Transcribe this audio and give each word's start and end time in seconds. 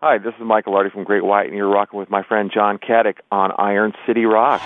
Hi, 0.00 0.18
this 0.18 0.32
is 0.38 0.44
Michael 0.44 0.74
Lardie 0.74 0.90
from 0.90 1.02
Great 1.02 1.24
White, 1.24 1.48
and 1.48 1.56
you're 1.56 1.68
rocking 1.68 1.98
with 1.98 2.08
my 2.08 2.22
friend 2.22 2.52
John 2.54 2.78
Caddick 2.78 3.16
on 3.32 3.50
Iron 3.58 3.94
City 4.06 4.26
Rock. 4.26 4.62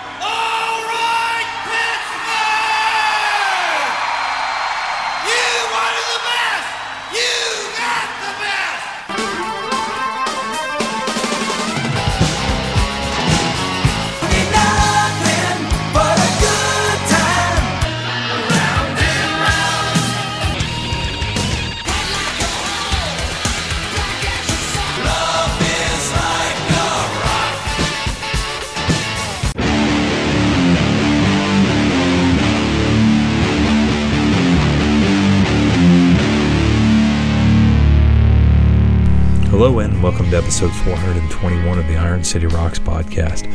And 39.73 40.03
welcome 40.03 40.29
to 40.29 40.37
episode 40.37 40.71
421 40.71 41.79
of 41.79 41.87
the 41.87 41.97
Iron 41.97 42.23
City 42.23 42.45
Rocks 42.45 42.77
podcast. 42.77 43.51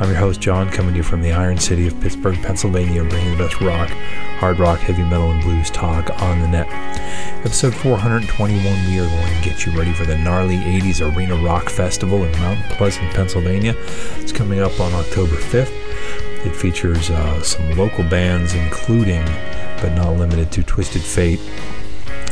I'm 0.00 0.10
your 0.10 0.18
host 0.18 0.38
John, 0.38 0.68
coming 0.68 0.92
to 0.92 0.98
you 0.98 1.02
from 1.02 1.22
the 1.22 1.32
Iron 1.32 1.56
City 1.56 1.86
of 1.86 1.98
Pittsburgh, 1.98 2.36
Pennsylvania, 2.42 3.02
bringing 3.04 3.38
the 3.38 3.44
best 3.44 3.58
rock, 3.62 3.88
hard 4.38 4.58
rock, 4.58 4.80
heavy 4.80 5.02
metal, 5.02 5.30
and 5.30 5.42
blues 5.42 5.70
talk 5.70 6.10
on 6.20 6.40
the 6.40 6.48
net. 6.48 6.68
Episode 7.38 7.74
421, 7.74 8.62
we 8.86 9.00
are 9.00 9.06
going 9.06 9.42
to 9.42 9.48
get 9.48 9.64
you 9.64 9.72
ready 9.76 9.94
for 9.94 10.04
the 10.04 10.16
gnarly 10.18 10.58
80s 10.58 11.00
Arena 11.16 11.36
Rock 11.36 11.70
Festival 11.70 12.22
in 12.22 12.30
Mount 12.32 12.60
Pleasant, 12.72 13.10
Pennsylvania. 13.14 13.74
It's 14.18 14.30
coming 14.30 14.60
up 14.60 14.78
on 14.78 14.92
October 14.92 15.36
5th. 15.36 15.72
It 16.46 16.54
features 16.54 17.08
uh, 17.08 17.42
some 17.42 17.78
local 17.78 18.04
bands, 18.04 18.52
including 18.54 19.24
but 19.80 19.94
not 19.94 20.16
limited 20.18 20.52
to 20.52 20.62
Twisted 20.62 21.02
Fate, 21.02 21.40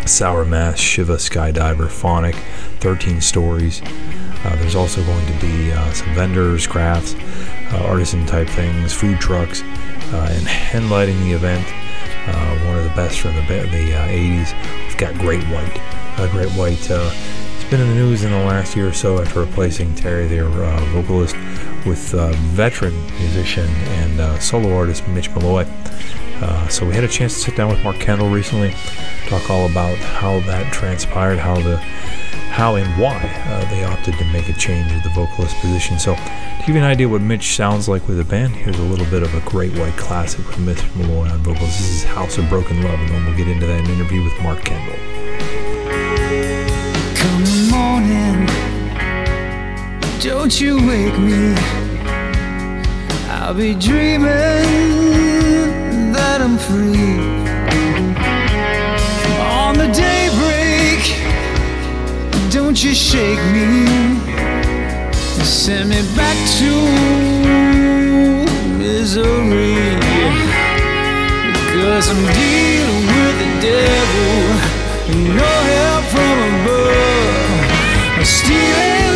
Sour 0.07 0.45
Mass, 0.45 0.79
Shiva, 0.79 1.17
Skydiver, 1.17 1.89
Phonic, 1.89 2.35
13 2.81 3.21
Stories. 3.21 3.83
Uh, 3.83 4.57
there's 4.57 4.75
also 4.75 5.05
going 5.05 5.27
to 5.27 5.41
be 5.41 5.73
uh, 5.73 5.93
some 5.93 6.15
vendors, 6.15 6.67
crafts, 6.67 7.15
uh, 7.73 7.85
artisan 7.87 8.25
type 8.27 8.49
things, 8.49 8.93
food 8.93 9.21
trucks, 9.21 9.63
uh, 9.63 10.29
and 10.33 10.47
hand 10.47 10.91
lighting 10.91 11.21
the 11.21 11.33
event. 11.33 11.67
Uh, 12.27 12.59
one 12.67 12.77
of 12.77 12.85
the 12.85 12.91
best 12.91 13.21
from 13.21 13.35
the, 13.35 13.43
the 13.43 13.93
80s. 13.93 14.53
Uh, 14.53 14.87
We've 14.87 14.97
got 14.97 15.15
Great 15.15 15.45
White. 15.45 15.81
Great 16.33 16.51
White 16.51 16.79
It's 16.81 17.71
been 17.71 17.81
in 17.81 17.89
the 17.89 17.95
news 17.95 18.25
in 18.25 18.31
the 18.31 18.39
last 18.39 18.77
year 18.77 18.89
or 18.89 18.93
so 18.93 19.21
after 19.23 19.41
replacing 19.41 19.95
Terry, 19.95 20.27
their 20.27 20.45
vocalist, 20.45 21.35
with 21.87 22.13
veteran 22.55 22.95
musician 23.19 23.69
and 23.69 24.43
solo 24.43 24.75
artist 24.77 25.07
Mitch 25.09 25.31
Malloy. 25.31 25.67
Uh, 26.41 26.67
so 26.69 26.87
we 26.87 26.95
had 26.95 27.05
a 27.05 27.09
chance 27.09 27.35
to 27.35 27.41
sit 27.41 27.57
down 27.57 27.69
with 27.69 27.83
Mark 27.85 27.97
Kendall 27.97 28.31
recently, 28.31 28.75
talk 29.27 29.51
all 29.51 29.69
about 29.71 29.97
how 29.99 30.41
that 30.41 30.73
transpired, 30.73 31.39
how 31.39 31.55
the 31.61 31.77
how 32.51 32.77
and 32.77 33.01
why 33.01 33.17
uh, 33.47 33.71
they 33.71 33.85
opted 33.85 34.15
to 34.15 34.25
make 34.33 34.49
a 34.49 34.53
change 34.55 34.91
at 34.91 35.03
the 35.05 35.11
vocalist 35.11 35.55
position. 35.61 35.99
So 35.99 36.15
to 36.15 36.63
give 36.67 36.75
you 36.75 36.79
an 36.79 36.85
idea 36.85 37.09
what 37.09 37.21
Mitch 37.21 37.55
sounds 37.55 37.89
like 37.89 38.09
with 38.09 38.19
a 38.19 38.25
band, 38.25 38.57
here's 38.57 38.79
a 38.79 38.83
little 38.83 39.07
bit 39.07 39.23
of 39.23 39.33
a 39.35 39.41
great 39.49 39.79
white 39.79 39.97
classic 39.97 40.47
with 40.47 40.59
Mitch 40.59 40.83
Malloy 40.97 41.29
on 41.29 41.39
vocals. 41.41 41.69
This 41.69 41.91
is 41.91 42.05
House 42.05 42.39
of 42.39 42.49
Broken 42.49 42.83
Love, 42.83 42.99
and 42.99 43.09
then 43.11 43.25
we'll 43.25 43.37
get 43.37 43.49
into 43.49 43.67
that 43.67 43.81
in 43.81 43.91
interview 43.91 44.25
with 44.25 44.39
Mark 44.43 44.61
Kendall. 44.65 45.20
Don't 50.21 50.61
you 50.61 50.77
wake 50.87 51.19
me. 51.19 51.55
I'll 53.29 53.55
be 53.55 53.75
dreaming 53.75 55.01
set 56.31 56.39
them 56.39 56.59
free. 56.59 57.19
On 59.63 59.75
the 59.77 59.89
daybreak, 60.07 61.03
don't 62.53 62.79
you 62.85 62.95
shake 62.95 63.43
me. 63.55 63.69
Send 65.43 65.89
me 65.91 66.01
back 66.17 66.37
to 66.59 66.73
misery. 68.79 69.75
Cause 71.73 72.07
I'm 72.13 72.23
dealing 72.41 73.05
with 73.15 73.37
the 73.43 73.51
devil. 73.71 74.35
No 75.41 75.53
help 75.73 76.05
from 76.15 76.37
above. 76.49 77.61
I'm 78.19 78.25
stealing 78.25 79.10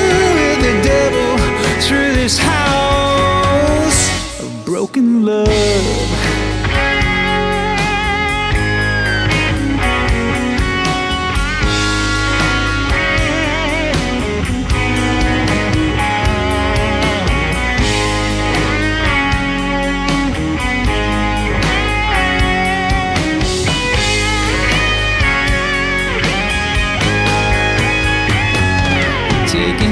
broken 4.95 5.25
love. 5.25 6.15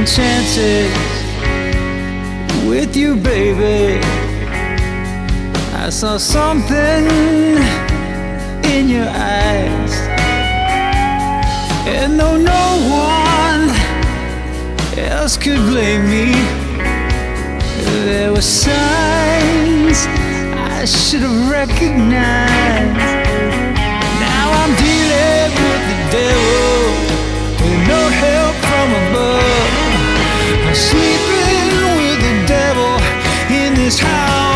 chances 0.05 0.93
with 2.67 2.95
you, 2.95 3.17
baby. 3.17 4.02
Saw 6.03 6.17
something 6.17 7.07
in 8.75 8.89
your 8.89 9.07
eyes, 9.07 9.95
and 11.87 12.19
though 12.19 12.37
no 12.37 12.65
one 12.91 13.71
else 14.99 15.37
could 15.37 15.63
blame 15.71 16.11
me, 16.11 16.33
there 18.05 18.33
were 18.33 18.41
signs 18.41 20.09
I 20.75 20.85
should 20.87 21.23
have 21.23 21.49
recognized. 21.49 22.99
Now 24.27 24.47
I'm 24.59 24.75
dealing 24.83 25.51
with 25.55 25.83
the 25.93 25.99
devil, 26.19 26.83
with 27.63 27.81
no 27.87 28.03
help 28.27 28.57
from 28.67 28.89
above. 29.03 29.71
I'm 30.67 30.75
sleeping 30.75 31.71
with 31.95 32.19
the 32.27 32.35
devil 32.49 32.91
in 33.55 33.75
this 33.75 34.01
house 34.01 34.52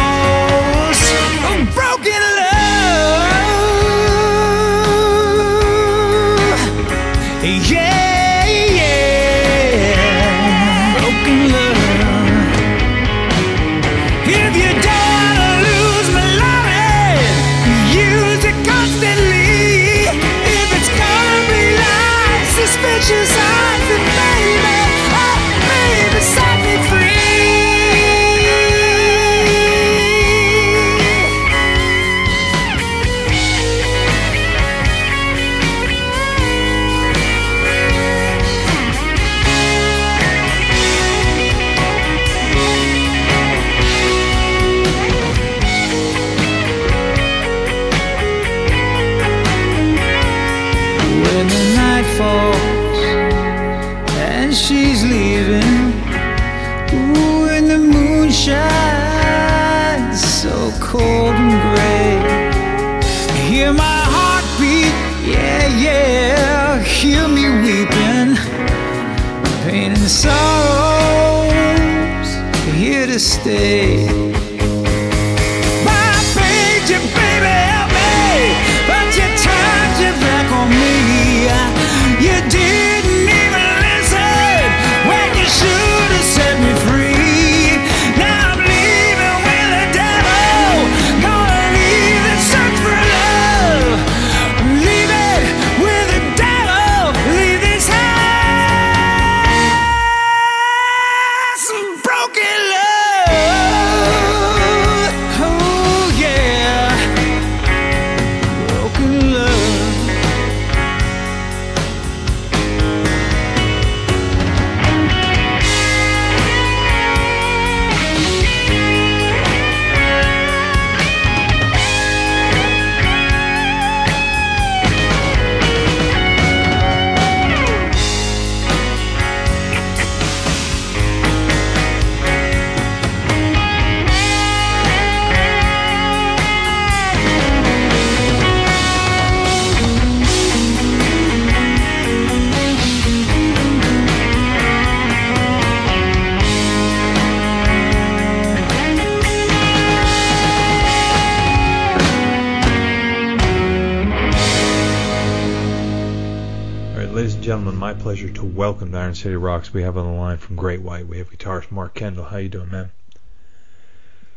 welcome 158.86 159.00
to 159.00 159.02
Iron 159.02 159.14
City 159.16 159.34
Rocks. 159.34 159.74
We 159.74 159.82
have 159.82 159.96
on 159.96 160.06
the 160.06 160.12
line 160.12 160.36
from 160.36 160.54
Great 160.54 160.80
White. 160.80 161.08
We 161.08 161.18
have 161.18 161.28
guitarist 161.28 161.72
Mark 161.72 161.94
Kendall. 161.94 162.22
How 162.22 162.36
you 162.36 162.48
doing, 162.48 162.70
man? 162.70 162.92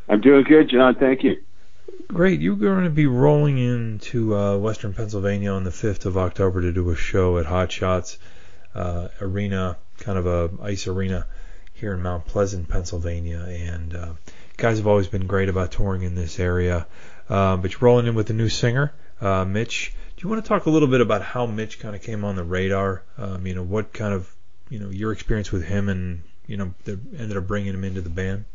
I'm 0.07 0.21
doing 0.21 0.43
good, 0.43 0.69
John. 0.69 0.95
Thank 0.95 1.23
you. 1.23 1.43
Great. 2.07 2.39
You're 2.39 2.55
going 2.55 2.85
to 2.85 2.89
be 2.89 3.05
rolling 3.05 3.59
into 3.59 4.35
uh, 4.35 4.57
Western 4.57 4.95
Pennsylvania 4.95 5.51
on 5.51 5.65
the 5.65 5.69
5th 5.69 6.07
of 6.07 6.17
October 6.17 6.61
to 6.61 6.71
do 6.71 6.89
a 6.89 6.95
show 6.95 7.37
at 7.37 7.45
Hot 7.45 7.71
Shots 7.71 8.17
uh, 8.73 9.09
Arena, 9.21 9.77
kind 9.99 10.17
of 10.17 10.25
a 10.25 10.49
ice 10.63 10.87
arena 10.87 11.27
here 11.75 11.93
in 11.93 12.01
Mount 12.01 12.25
Pleasant, 12.25 12.67
Pennsylvania. 12.69 13.45
And 13.47 13.93
uh, 13.93 14.13
guys 14.57 14.77
have 14.77 14.87
always 14.87 15.07
been 15.07 15.27
great 15.27 15.49
about 15.49 15.73
touring 15.73 16.01
in 16.01 16.15
this 16.15 16.39
area. 16.39 16.87
Uh, 17.29 17.55
but 17.57 17.73
you're 17.73 17.81
rolling 17.81 18.07
in 18.07 18.15
with 18.15 18.31
a 18.31 18.33
new 18.33 18.49
singer, 18.49 18.93
uh, 19.21 19.45
Mitch. 19.45 19.93
Do 20.17 20.23
you 20.23 20.29
want 20.29 20.43
to 20.43 20.49
talk 20.49 20.65
a 20.65 20.71
little 20.71 20.87
bit 20.87 21.01
about 21.01 21.21
how 21.21 21.45
Mitch 21.45 21.79
kind 21.79 21.95
of 21.95 22.01
came 22.01 22.25
on 22.25 22.35
the 22.35 22.43
radar? 22.43 23.03
Um, 23.15 23.45
you 23.45 23.53
know, 23.53 23.63
what 23.63 23.93
kind 23.93 24.11
of, 24.11 24.35
you 24.69 24.79
know, 24.79 24.89
your 24.89 25.11
experience 25.11 25.51
with 25.51 25.63
him 25.63 25.89
and, 25.89 26.21
you 26.47 26.57
know, 26.57 26.73
that 26.85 26.99
ended 27.17 27.37
up 27.37 27.47
bringing 27.47 27.73
him 27.73 27.83
into 27.83 28.01
the 28.01 28.09
band? 28.09 28.45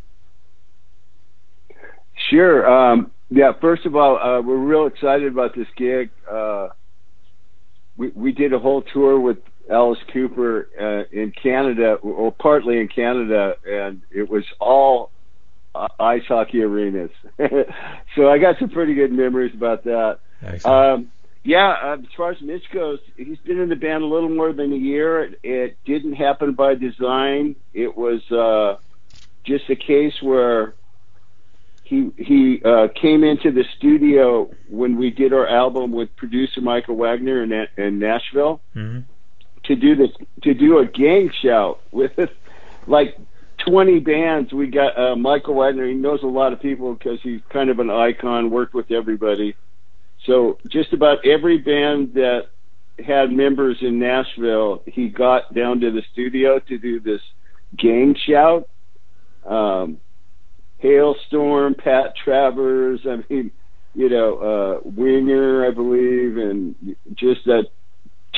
Sure. 2.31 2.66
Um, 2.69 3.11
yeah. 3.31 3.52
First 3.61 3.87
of 3.87 3.96
all, 3.96 4.19
uh, 4.19 4.40
we're 4.40 4.56
real 4.56 4.87
excited 4.87 5.31
about 5.31 5.55
this 5.55 5.66
gig. 5.76 6.11
Uh, 6.31 6.69
we 7.96 8.08
we 8.08 8.32
did 8.32 8.52
a 8.52 8.58
whole 8.58 8.82
tour 8.82 9.19
with 9.20 9.38
Alice 9.70 9.99
Cooper 10.12 10.69
uh, 10.81 11.16
in 11.16 11.32
Canada, 11.32 11.94
or 11.94 12.32
partly 12.32 12.78
in 12.78 12.88
Canada, 12.88 13.55
and 13.67 14.02
it 14.10 14.28
was 14.28 14.44
all 14.60 15.10
uh, 15.75 15.88
ice 15.99 16.25
hockey 16.26 16.62
arenas. 16.62 17.10
so 18.17 18.28
I 18.28 18.38
got 18.38 18.58
some 18.58 18.70
pretty 18.70 18.94
good 18.94 19.12
memories 19.12 19.55
about 19.55 19.84
that. 19.84 20.19
Um, 20.64 21.10
yeah, 21.44 21.76
uh, 21.82 21.96
as 21.99 22.12
far 22.17 22.31
as 22.32 22.41
Mitch 22.41 22.70
goes, 22.73 23.00
he's 23.17 23.38
been 23.38 23.61
in 23.61 23.69
the 23.69 23.76
band 23.76 24.02
a 24.02 24.06
little 24.06 24.31
more 24.31 24.52
than 24.55 24.73
a 24.73 24.76
year. 24.76 25.25
It, 25.25 25.41
it 25.43 25.79
didn't 25.85 26.14
happen 26.14 26.55
by 26.55 26.75
design. 26.75 27.56
It 27.75 27.94
was 27.94 28.23
uh, 28.32 28.79
just 29.44 29.69
a 29.69 29.76
case 29.76 30.23
where 30.23 30.75
he 31.85 32.11
he 32.17 32.62
uh, 32.64 32.88
came 32.94 33.23
into 33.23 33.52
the 33.52 33.64
studio 33.76 34.50
when 34.70 34.96
we 34.96 35.11
did 35.11 35.35
our 35.35 35.46
album 35.46 35.93
with 35.93 36.17
producer 36.17 36.62
Michael 36.62 36.96
Wagner 36.96 37.43
in, 37.43 37.52
in 37.76 37.99
Nashville 37.99 38.62
mm-hmm. 38.75 39.00
to 39.64 39.76
do 39.76 39.94
this 39.94 40.11
to 40.44 40.55
do 40.55 40.79
a 40.79 40.87
gang 40.87 41.31
shout 41.43 41.82
with 41.93 42.19
like 42.87 43.19
20 43.58 44.00
bands. 44.00 44.50
We 44.50 44.69
got 44.69 44.99
uh, 44.99 45.14
Michael 45.14 45.56
Wagner. 45.56 45.87
He 45.87 45.94
knows 45.94 46.23
a 46.23 46.26
lot 46.26 46.55
of 46.55 46.61
people 46.62 46.94
because 46.94 47.20
he's 47.23 47.43
kind 47.50 47.69
of 47.69 47.81
an 47.81 47.91
icon. 47.91 48.50
Worked 48.50 48.73
with 48.73 48.91
everybody. 48.91 49.56
So 50.26 50.58
just 50.68 50.92
about 50.92 51.26
every 51.26 51.58
band 51.58 52.14
that 52.14 52.46
had 53.04 53.30
members 53.32 53.78
in 53.80 53.98
Nashville, 53.98 54.82
he 54.86 55.08
got 55.08 55.52
down 55.54 55.80
to 55.80 55.90
the 55.90 56.02
studio 56.12 56.58
to 56.60 56.78
do 56.78 57.00
this 57.00 57.20
gang 57.76 58.16
shout. 58.26 58.68
Um, 59.44 59.98
Halestorm, 60.82 61.76
Pat 61.76 62.14
Travers, 62.22 63.00
I 63.06 63.22
mean, 63.28 63.50
you 63.94 64.08
know, 64.08 64.38
uh, 64.38 64.88
Winger, 64.88 65.66
I 65.66 65.70
believe, 65.70 66.36
and 66.36 66.96
just 67.14 67.46
a 67.46 67.62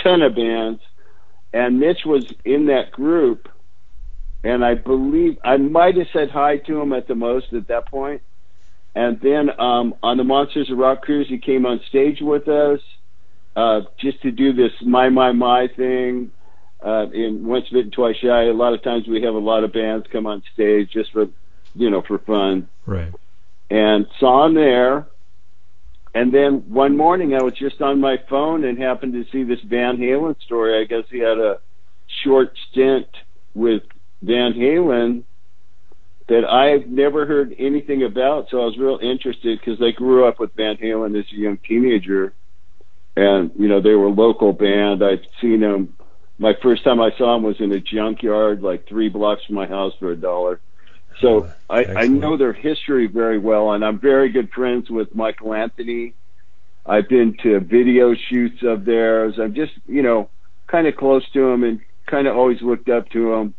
ton 0.02 0.22
of 0.22 0.34
bands. 0.34 0.80
And 1.52 1.80
Mitch 1.80 2.00
was 2.04 2.24
in 2.44 2.66
that 2.66 2.90
group, 2.90 3.48
and 4.44 4.64
I 4.64 4.74
believe 4.74 5.38
I 5.44 5.56
might 5.56 5.96
have 5.96 6.08
said 6.12 6.30
hi 6.30 6.58
to 6.58 6.80
him 6.80 6.92
at 6.92 7.08
the 7.08 7.14
most 7.14 7.52
at 7.52 7.68
that 7.68 7.86
point. 7.86 8.22
And 8.96 9.20
then 9.20 9.50
um, 9.60 9.94
on 10.02 10.16
the 10.16 10.24
Monsters 10.24 10.70
of 10.70 10.78
Rock 10.78 11.02
cruise, 11.02 11.28
he 11.28 11.36
came 11.36 11.66
on 11.66 11.80
stage 11.86 12.18
with 12.22 12.48
us 12.48 12.80
uh, 13.54 13.82
just 13.98 14.22
to 14.22 14.32
do 14.32 14.52
this 14.52 14.72
my 14.82 15.10
my 15.10 15.32
my 15.32 15.68
thing. 15.68 16.32
Uh, 16.84 17.06
in 17.10 17.46
Once 17.46 17.68
Bitten 17.70 17.90
Twice 17.90 18.16
Shy, 18.16 18.44
a 18.44 18.52
lot 18.52 18.72
of 18.72 18.82
times 18.82 19.08
we 19.08 19.22
have 19.22 19.34
a 19.34 19.38
lot 19.38 19.64
of 19.64 19.72
bands 19.72 20.06
come 20.12 20.26
on 20.26 20.42
stage 20.52 20.90
just 20.92 21.10
for 21.12 21.26
you 21.76 21.90
know, 21.90 22.02
for 22.02 22.18
fun. 22.18 22.68
Right. 22.86 23.12
And 23.70 24.06
saw 24.18 24.46
him 24.46 24.54
there. 24.54 25.06
And 26.14 26.32
then 26.32 26.64
one 26.72 26.96
morning 26.96 27.34
I 27.34 27.42
was 27.42 27.52
just 27.54 27.82
on 27.82 28.00
my 28.00 28.16
phone 28.30 28.64
and 28.64 28.78
happened 28.78 29.12
to 29.12 29.30
see 29.30 29.44
this 29.44 29.60
Van 29.60 29.98
Halen 29.98 30.40
story. 30.40 30.80
I 30.80 30.84
guess 30.84 31.04
he 31.10 31.18
had 31.18 31.38
a 31.38 31.60
short 32.24 32.56
stint 32.70 33.08
with 33.54 33.82
Van 34.22 34.54
Halen 34.54 35.24
that 36.28 36.44
I've 36.44 36.88
never 36.88 37.26
heard 37.26 37.54
anything 37.58 38.02
about. 38.02 38.48
So 38.50 38.60
I 38.60 38.64
was 38.64 38.76
real 38.76 38.98
interested 39.00 39.58
because 39.58 39.80
I 39.80 39.92
grew 39.92 40.26
up 40.26 40.40
with 40.40 40.54
Van 40.56 40.76
Halen 40.76 41.18
as 41.18 41.26
a 41.32 41.36
young 41.36 41.58
teenager. 41.58 42.32
And, 43.16 43.52
you 43.58 43.68
know, 43.68 43.80
they 43.80 43.94
were 43.94 44.06
a 44.06 44.12
local 44.12 44.52
band. 44.52 45.02
I'd 45.02 45.26
seen 45.40 45.60
them. 45.60 45.94
My 46.38 46.54
first 46.62 46.84
time 46.84 47.00
I 47.00 47.10
saw 47.16 47.34
them 47.34 47.44
was 47.44 47.60
in 47.60 47.72
a 47.72 47.80
junkyard 47.80 48.62
like 48.62 48.86
three 48.86 49.08
blocks 49.08 49.44
from 49.46 49.54
my 49.54 49.66
house 49.66 49.94
for 49.98 50.10
a 50.10 50.16
dollar. 50.16 50.60
So 51.20 51.46
ah, 51.70 51.74
I, 51.74 51.84
I 51.84 52.06
know 52.08 52.36
their 52.36 52.52
history 52.52 53.06
very 53.06 53.38
well, 53.38 53.72
and 53.72 53.82
I'm 53.82 53.98
very 53.98 54.28
good 54.28 54.50
friends 54.50 54.90
with 54.90 55.14
Michael 55.14 55.54
Anthony. 55.54 56.12
I've 56.84 57.08
been 57.08 57.36
to 57.42 57.60
video 57.60 58.14
shoots 58.14 58.62
of 58.62 58.84
theirs. 58.84 59.36
I'm 59.40 59.54
just, 59.54 59.72
you 59.86 60.02
know, 60.02 60.28
kind 60.66 60.86
of 60.86 60.96
close 60.96 61.28
to 61.32 61.48
him 61.48 61.64
and 61.64 61.80
kind 62.06 62.26
of 62.26 62.36
always 62.36 62.60
looked 62.60 62.88
up 62.88 63.08
to 63.10 63.32
him. 63.32 63.54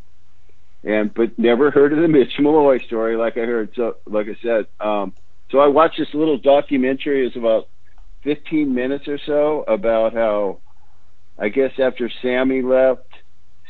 And 0.87 1.13
but 1.13 1.37
never 1.37 1.69
heard 1.69 1.91
of 1.91 1.99
the 1.99 2.07
Mitch 2.07 2.39
Malloy 2.39 2.79
story, 2.85 3.17
like 3.17 3.35
I 3.35 3.41
heard. 3.41 3.71
So, 3.75 3.97
like 4.05 4.27
I 4.27 4.37
said, 4.41 4.67
um, 4.79 5.11
so 5.51 5.59
I 5.59 5.67
watched 5.67 5.99
this 5.99 6.13
little 6.13 6.37
documentary. 6.37 7.27
It's 7.27 7.35
about 7.35 7.67
15 8.23 8.73
minutes 8.73 9.05
or 9.09 9.19
so 9.25 9.65
about 9.67 10.13
how, 10.13 10.59
I 11.37 11.49
guess 11.49 11.71
after 11.77 12.09
Sammy 12.21 12.61
left, 12.61 13.09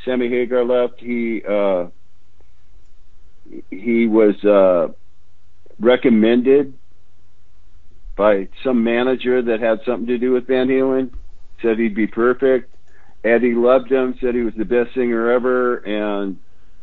Sammy 0.06 0.30
Hagar 0.30 0.64
left, 0.64 1.00
he 1.00 1.42
uh, 1.44 1.88
he 3.72 4.06
was 4.06 4.36
uh, 4.46 4.94
recommended 5.80 6.78
by 8.16 8.48
some 8.64 8.84
manager 8.84 9.42
that 9.42 9.60
had 9.60 9.80
something 9.88 10.06
to 10.06 10.20
do 10.20 10.34
with 10.34 10.46
Van 10.46 10.68
Halen. 10.68 11.12
Said 11.64 11.80
he'd 11.80 11.96
be 11.96 12.06
perfect. 12.06 12.76
Eddie 13.24 13.56
loved 13.56 13.92
him. 13.92 14.16
Said 14.22 14.36
he 14.36 14.42
was 14.42 14.54
the 14.56 14.66
best 14.66 14.94
singer 14.94 15.32
ever, 15.32 15.78
and 15.78 16.38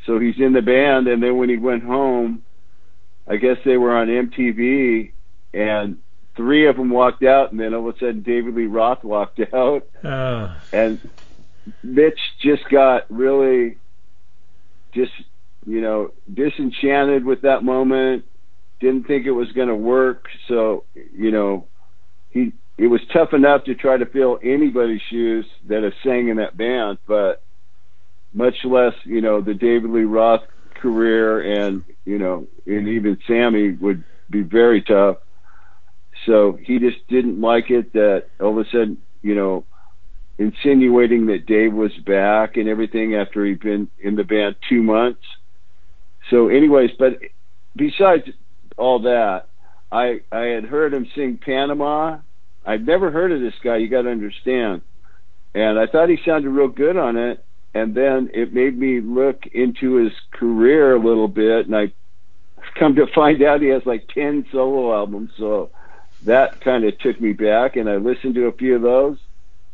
so 0.07 0.19
he's 0.19 0.39
in 0.39 0.53
the 0.53 0.63
band. 0.63 1.09
And 1.09 1.23
then 1.23 1.37
when 1.37 1.49
he 1.49 1.57
went 1.57 1.83
home, 1.83 2.43
I 3.27 3.37
guess 3.37 3.57
they 3.65 3.77
were 3.77 3.97
on 3.97 4.09
MTV, 4.09 5.13
and 5.53 5.99
three 6.37 6.67
of 6.67 6.77
them 6.77 6.91
walked 6.91 7.23
out, 7.23 7.53
and 7.53 7.61
then 7.61 7.75
all 7.75 7.89
of 7.89 7.97
a 7.97 7.99
sudden 7.99 8.23
David 8.23 8.55
Lee 8.55 8.67
Roth 8.67 9.03
walked 9.03 9.41
out, 9.55 9.87
uh. 10.03 10.55
and 10.73 11.01
Mitch 11.83 12.19
just 12.43 12.69
got 12.69 13.11
really 13.11 13.79
just 14.93 15.13
you 15.67 15.81
know, 15.81 16.13
disenchanted 16.33 17.25
with 17.25 17.43
that 17.43 17.63
moment. 17.63 18.25
Didn't 18.81 19.07
think 19.07 19.27
it 19.27 19.33
was 19.33 19.51
going 19.53 19.69
to 19.69 19.75
work. 19.75 20.27
So, 20.49 20.85
you 20.95 21.31
know, 21.31 21.67
he 22.31 22.53
it 22.77 22.89
was 22.89 23.01
tough 23.13 23.33
enough 23.33 23.65
to 23.65 23.75
try 23.75 23.97
to 23.97 24.07
fill 24.07 24.39
anybody's 24.43 25.01
shoes 25.09 25.47
that 25.69 25.85
have 25.85 25.93
sang 26.03 26.29
in 26.29 26.39
that 26.39 26.57
band, 26.57 26.99
but 27.07 27.44
much 28.35 28.65
less, 28.65 28.95
you 29.05 29.21
know, 29.21 29.41
the 29.41 29.55
David 29.55 29.91
Lee 29.91 30.03
Roth 30.03 30.43
career 30.75 31.41
and, 31.65 31.85
you 32.05 32.19
know, 32.19 32.47
and 32.67 32.89
even 32.89 33.19
Sammy 33.27 33.73
would 33.73 34.05
be 34.29 34.43
very 34.43 34.83
tough. 34.83 35.19
So 36.27 36.59
he 36.61 36.79
just 36.79 37.07
didn't 37.09 37.41
like 37.41 37.71
it 37.71 37.93
that 37.95 38.25
all 38.41 38.59
of 38.59 38.67
a 38.67 38.71
sudden, 38.71 38.99
you 39.23 39.35
know, 39.35 39.65
insinuating 40.39 41.27
that 41.27 41.47
Dave 41.47 41.73
was 41.73 41.93
back 42.05 42.57
and 42.57 42.69
everything 42.69 43.15
after 43.15 43.45
he'd 43.45 43.61
been 43.61 43.89
in 44.01 44.17
the 44.17 44.25
band 44.25 44.57
two 44.69 44.83
months 44.83 45.23
so, 46.31 46.49
anyways, 46.49 46.91
but 46.99 47.19
besides 47.77 48.25
all 48.77 49.01
that, 49.01 49.49
I 49.93 50.21
I 50.33 50.47
had 50.47 50.65
heard 50.65 50.95
him 50.95 51.07
sing 51.15 51.39
Panama. 51.39 52.19
I'd 52.65 52.87
never 52.87 53.11
heard 53.11 53.33
of 53.33 53.41
this 53.41 53.55
guy. 53.63 53.77
You 53.77 53.89
got 53.89 54.03
to 54.03 54.11
understand, 54.11 54.83
and 55.55 55.79
I 55.79 55.87
thought 55.87 56.09
he 56.09 56.19
sounded 56.25 56.49
real 56.49 56.69
good 56.69 56.97
on 56.97 57.17
it. 57.17 57.44
And 57.75 57.95
then 57.95 58.31
it 58.33 58.55
made 58.55 58.79
me 58.79 59.01
look 59.01 59.43
into 59.53 59.97
his 59.97 60.13
career 60.33 60.95
a 60.95 61.05
little 61.05 61.29
bit, 61.29 61.67
and 61.67 61.75
I 61.75 61.93
come 62.79 62.95
to 62.95 63.07
find 63.15 63.43
out 63.43 63.61
he 63.61 63.69
has 63.69 63.83
like 63.85 64.09
ten 64.15 64.47
solo 64.53 64.95
albums. 64.95 65.31
So 65.39 65.71
that 66.25 66.61
kind 66.63 66.85
of 66.85 66.99
took 67.01 67.21
me 67.21 67.33
back, 67.33 67.77
and 67.77 67.89
I 67.89 67.97
listened 67.97 68.35
to 68.37 68.47
a 68.47 68.53
few 68.53 68.77
of 68.77 68.83
those. 68.83 69.19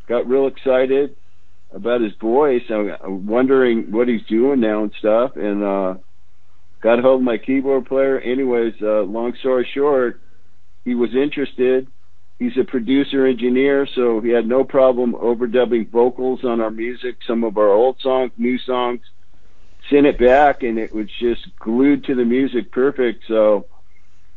Got 0.09 0.26
real 0.26 0.47
excited 0.47 1.14
about 1.73 2.00
his 2.00 2.12
voice. 2.21 2.62
I'm 2.71 3.26
wondering 3.26 3.92
what 3.92 4.09
he's 4.09 4.26
doing 4.28 4.61
now 4.61 4.83
and 4.83 4.92
stuff, 4.99 5.33
and 5.37 5.62
uh 5.62 5.95
got 6.83 7.00
hold 7.00 7.21
of 7.21 7.25
my 7.25 7.38
keyboard 7.38 7.87
player. 7.87 8.19
Anyways, 8.21 8.75
uh, 8.83 9.02
long 9.02 9.35
story 9.40 9.69
short, 9.75 10.21
he 10.85 10.95
was 10.95 11.11
interested. 11.14 11.87
He's 12.40 12.56
a 12.56 12.64
producer 12.64 13.26
engineer, 13.26 13.87
so 13.94 14.23
he 14.23 14.30
had 14.30 14.49
no 14.49 14.64
problem 14.64 15.12
overdubbing 15.12 15.90
vocals 15.90 16.42
on 16.42 16.62
our 16.62 16.70
music, 16.70 17.18
some 17.26 17.44
of 17.44 17.59
our 17.59 17.68
old 17.68 18.00
songs, 18.00 18.32
new 18.38 18.56
songs. 18.59 19.02
Sent 19.90 20.06
it 20.06 20.18
back, 20.18 20.62
and 20.62 20.78
it 20.78 20.94
was 20.94 21.09
just 21.20 21.54
glued 21.59 22.04
to 22.04 22.14
the 22.14 22.25
music, 22.25 22.73
perfect. 22.73 23.25
So 23.28 23.66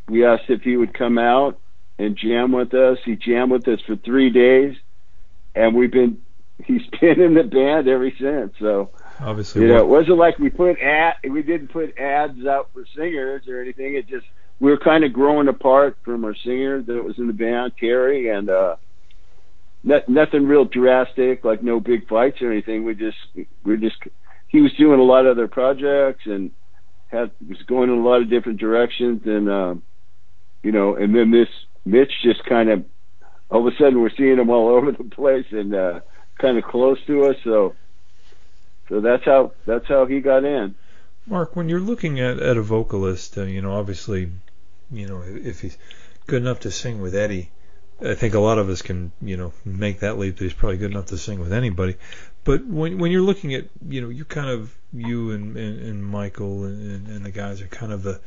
we 0.09 0.25
asked 0.25 0.49
if 0.49 0.63
he 0.63 0.75
would 0.75 0.93
come 0.93 1.17
out 1.17 1.61
and 1.97 2.17
jam 2.17 2.51
with 2.51 2.73
us. 2.73 2.97
He 3.05 3.15
jammed 3.15 3.53
with 3.53 3.65
us 3.69 3.79
for 3.87 3.95
three 3.95 4.29
days, 4.29 4.75
and 5.55 5.73
we've 5.73 5.91
been 5.91 6.21
he's 6.65 6.85
been 6.99 7.21
in 7.21 7.35
the 7.35 7.43
band 7.43 7.87
ever 7.87 8.11
since. 8.19 8.53
So 8.59 8.89
Obviously, 9.21 9.61
you 9.61 9.69
know, 9.69 9.77
it 9.77 9.87
wasn't 9.87 10.17
like 10.17 10.37
we 10.39 10.49
put 10.49 10.77
ad 10.81 11.13
we 11.29 11.41
didn't 11.41 11.69
put 11.69 11.97
ads 11.97 12.45
out 12.45 12.69
for 12.73 12.85
singers 12.97 13.47
or 13.47 13.61
anything. 13.61 13.95
It 13.95 14.07
just 14.07 14.25
we 14.63 14.71
were 14.71 14.77
kind 14.77 15.03
of 15.03 15.11
growing 15.11 15.49
apart 15.49 15.97
from 16.05 16.23
our 16.23 16.33
singer 16.33 16.81
that 16.81 17.03
was 17.03 17.17
in 17.17 17.27
the 17.27 17.33
band, 17.33 17.73
Terry, 17.77 18.29
and 18.29 18.49
uh 18.49 18.77
not, 19.83 20.07
nothing 20.07 20.47
real 20.47 20.63
drastic, 20.63 21.43
like 21.43 21.61
no 21.61 21.81
big 21.81 22.07
fights 22.07 22.41
or 22.41 22.49
anything. 22.49 22.85
We 22.85 22.95
just 22.95 23.17
we 23.65 23.75
just 23.75 23.97
he 24.47 24.61
was 24.61 24.71
doing 24.75 25.01
a 25.01 25.03
lot 25.03 25.25
of 25.25 25.37
other 25.37 25.49
projects 25.49 26.21
and 26.25 26.51
had 27.07 27.31
was 27.45 27.61
going 27.63 27.89
in 27.89 27.99
a 27.99 28.07
lot 28.07 28.21
of 28.21 28.29
different 28.29 28.61
directions 28.61 29.23
and 29.25 29.49
um 29.49 29.83
you 30.63 30.71
know, 30.71 30.95
and 30.95 31.13
then 31.13 31.29
this 31.29 31.49
Mitch 31.83 32.13
just 32.23 32.45
kind 32.45 32.69
of 32.69 32.85
all 33.49 33.67
of 33.67 33.73
a 33.73 33.75
sudden 33.77 33.99
we're 33.99 34.15
seeing 34.17 34.39
him 34.39 34.49
all 34.49 34.69
over 34.77 34.93
the 34.93 35.03
place 35.03 35.47
and 35.51 35.75
uh 35.75 35.99
kind 36.39 36.57
of 36.57 36.63
close 36.63 36.99
to 37.07 37.25
us, 37.25 37.35
so 37.43 37.75
so 38.87 39.01
that's 39.01 39.25
how 39.25 39.51
that's 39.65 39.89
how 39.89 40.05
he 40.05 40.21
got 40.21 40.45
in. 40.45 40.73
Mark, 41.25 41.55
when 41.55 41.69
you're 41.69 41.79
looking 41.79 42.19
at, 42.19 42.39
at 42.39 42.57
a 42.57 42.61
vocalist, 42.61 43.37
uh, 43.37 43.43
you 43.43 43.61
know, 43.61 43.73
obviously, 43.73 44.29
you 44.93 45.07
know, 45.07 45.23
if 45.25 45.59
he's 45.61 45.77
good 46.27 46.41
enough 46.41 46.61
to 46.61 46.71
sing 46.71 47.01
with 47.01 47.15
Eddie, 47.15 47.51
I 48.01 48.15
think 48.15 48.33
a 48.33 48.39
lot 48.39 48.57
of 48.57 48.69
us 48.69 48.81
can, 48.81 49.11
you 49.21 49.37
know, 49.37 49.53
make 49.65 49.99
that 49.99 50.17
leap 50.17 50.37
that 50.37 50.43
he's 50.43 50.53
probably 50.53 50.77
good 50.77 50.91
enough 50.91 51.07
to 51.07 51.17
sing 51.17 51.39
with 51.39 51.53
anybody. 51.53 51.95
But 52.43 52.65
when 52.65 52.97
when 52.99 53.11
you're 53.11 53.21
looking 53.21 53.53
at, 53.53 53.65
you 53.87 54.01
know, 54.01 54.09
you 54.09 54.25
kind 54.25 54.49
of 54.49 54.75
you 54.93 55.31
and 55.31 55.55
and, 55.57 55.79
and 55.79 56.05
Michael 56.05 56.65
and, 56.65 57.07
and 57.07 57.25
the 57.25 57.31
guys 57.31 57.61
are 57.61 57.67
kind 57.67 57.91
of 57.91 58.03
the 58.03 58.19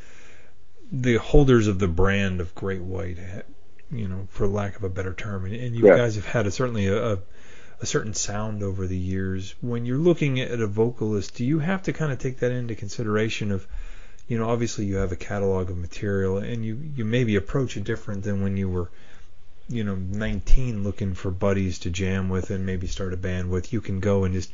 the 0.92 1.16
holders 1.16 1.66
of 1.66 1.78
the 1.78 1.88
brand 1.88 2.40
of 2.40 2.54
Great 2.54 2.80
White, 2.82 3.18
you 3.90 4.08
know, 4.08 4.28
for 4.30 4.46
lack 4.46 4.76
of 4.76 4.84
a 4.84 4.88
better 4.88 5.12
term, 5.12 5.44
and, 5.44 5.54
and 5.54 5.74
you 5.76 5.86
Yeah. 5.86 5.96
guys 5.96 6.14
have 6.14 6.26
had 6.26 6.46
a, 6.46 6.50
certainly 6.50 6.86
a, 6.86 7.14
a 7.14 7.18
a 7.78 7.86
certain 7.86 8.14
sound 8.14 8.62
over 8.62 8.86
the 8.86 8.96
years. 8.96 9.54
When 9.60 9.84
you're 9.84 9.98
looking 9.98 10.40
at 10.40 10.60
a 10.60 10.66
vocalist, 10.66 11.34
do 11.34 11.44
you 11.44 11.58
have 11.58 11.82
to 11.82 11.92
kind 11.92 12.10
of 12.10 12.18
take 12.18 12.38
that 12.38 12.50
into 12.50 12.74
consideration 12.74 13.52
of, 13.52 13.66
you 14.28 14.38
know, 14.38 14.48
obviously 14.48 14.84
you 14.86 14.96
have 14.96 15.12
a 15.12 15.16
catalog 15.16 15.70
of 15.70 15.76
material 15.76 16.38
and 16.38 16.64
you, 16.64 16.78
you 16.96 17.04
maybe 17.04 17.36
approach 17.36 17.76
it 17.76 17.84
different 17.84 18.24
than 18.24 18.42
when 18.42 18.56
you 18.56 18.68
were, 18.68 18.90
you 19.68 19.84
know, 19.84 19.94
19 19.94 20.82
looking 20.82 21.14
for 21.14 21.30
buddies 21.30 21.80
to 21.80 21.90
jam 21.90 22.28
with 22.28 22.50
and 22.50 22.66
maybe 22.66 22.86
start 22.86 23.12
a 23.12 23.16
band 23.16 23.50
with. 23.50 23.72
You 23.72 23.80
can 23.80 24.00
go 24.00 24.24
and 24.24 24.34
just 24.34 24.50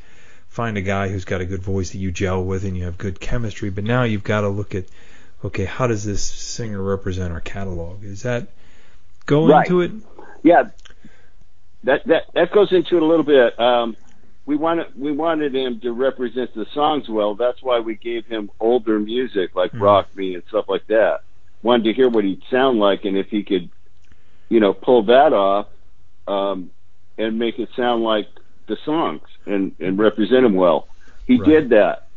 find 0.47 0.77
a 0.77 0.81
guy 0.81 1.07
who's 1.09 1.25
got 1.25 1.41
a 1.41 1.45
good 1.45 1.63
voice 1.63 1.91
that 1.91 1.97
you 1.97 2.11
gel 2.11 2.43
with 2.43 2.63
and 2.63 2.77
you 2.77 2.83
have 2.83 2.97
good 2.97 3.19
chemistry. 3.19 3.71
But 3.71 3.83
now 3.83 4.03
you've 4.03 4.23
got 4.23 4.41
to 4.41 4.49
look 4.49 4.75
at, 4.75 4.85
okay, 5.43 5.65
how 5.65 5.87
does 5.87 6.03
this 6.03 6.23
singer 6.23 6.81
represent 6.81 7.33
our 7.33 7.41
catalog? 7.41 8.03
Is 8.03 8.23
that 8.23 8.47
go 9.25 9.47
Right. 9.47 9.65
into 9.65 9.81
it? 9.81 9.91
Yeah, 10.43 10.69
that 11.85 12.05
that 12.05 12.23
that 12.33 12.51
goes 12.51 12.71
into 12.71 12.97
it 12.97 13.01
a 13.01 13.05
little 13.05 13.25
bit. 13.25 13.59
Um, 13.59 13.95
we 14.45 14.55
wanted 14.55 14.87
we 14.97 15.11
wanted 15.11 15.55
him 15.55 15.79
to 15.81 15.91
represent 15.93 16.53
the 16.53 16.65
songs 16.73 17.07
well. 17.07 17.35
That's 17.35 17.61
why 17.61 17.79
we 17.79 17.95
gave 17.95 18.25
him 18.25 18.49
older 18.59 18.99
music 18.99 19.55
like 19.55 19.71
Mhm. 19.71 19.81
Rock 19.81 20.15
Me 20.15 20.33
and 20.35 20.43
stuff 20.49 20.65
like 20.67 20.85
that. 20.87 21.21
Wanted 21.61 21.85
to 21.85 21.93
hear 21.93 22.09
what 22.09 22.25
he'd 22.25 22.43
sound 22.51 22.79
like 22.79 23.05
and 23.05 23.17
if 23.17 23.29
he 23.29 23.43
could, 23.43 23.69
you 24.49 24.59
know, 24.59 24.73
pull 24.73 25.03
that 25.03 25.31
off 25.31 25.67
um, 26.27 26.71
and 27.17 27.39
make 27.39 27.57
it 27.59 27.69
sound 27.75 28.03
like 28.03 28.27
the 28.67 28.77
songs 28.85 29.21
and 29.45 29.73
and 29.79 29.97
represent 29.97 30.45
him 30.45 30.55
well. 30.55 30.87
He 31.25 31.37
Right. 31.37 31.45
did 31.49 31.69
that. 31.69 32.07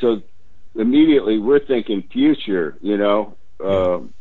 So 0.00 0.22
immediately 0.76 1.38
we're 1.38 1.58
thinking 1.58 2.02
future. 2.02 2.76
You 2.80 2.96
know, 2.98 3.36
um, 3.64 4.12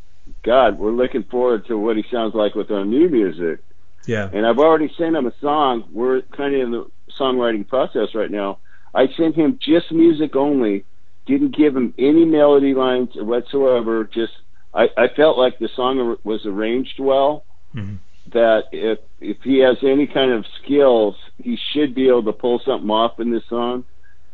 God, 0.43 0.79
we're 0.79 0.91
looking 0.91 1.23
forward 1.23 1.67
to 1.67 1.77
what 1.77 1.97
he 1.97 2.03
sounds 2.11 2.33
like 2.33 2.55
with 2.55 2.71
our 2.71 2.83
new 2.83 3.07
music 3.09 3.59
Yeah. 4.07 4.29
and 4.33 4.45
I've 4.45 4.57
already 4.59 4.89
sent 4.97 5.15
him 5.15 5.27
a 5.27 5.33
song. 5.39 5.83
We're 5.91 6.21
kind 6.21 6.55
of 6.55 6.61
in 6.61 6.71
the 6.71 6.85
songwriting 7.19 7.67
process 7.67 8.09
right 8.13 8.31
now. 8.31 8.59
I 8.93 9.07
sent 9.17 9.35
him 9.35 9.59
just 9.61 9.91
music 9.91 10.35
only, 10.35 10.85
didn't 11.25 11.55
give 11.55 11.75
him 11.75 11.93
any 11.97 12.25
melody 12.25 12.73
lines 12.73 13.09
whatsoever. 13.15 14.09
Just 14.11 14.33
I, 14.73 14.87
I 14.97 15.07
felt 15.15 15.37
like 15.37 15.59
the 15.59 15.69
song 15.75 16.17
was 16.23 16.45
arranged 16.45 16.99
well. 16.99 17.45
Mhm. 17.75 17.99
That 18.33 18.63
if 18.71 18.99
if 19.19 19.37
he 19.43 19.59
has 19.59 19.77
any 19.83 20.07
kind 20.07 20.31
of 20.31 20.45
skills, 20.63 21.15
he 21.37 21.57
should 21.71 21.95
be 21.95 22.07
able 22.07 22.23
to 22.23 22.33
pull 22.33 22.59
something 22.65 22.89
off 22.89 23.19
in 23.19 23.31
this 23.31 23.47
song. 23.49 23.85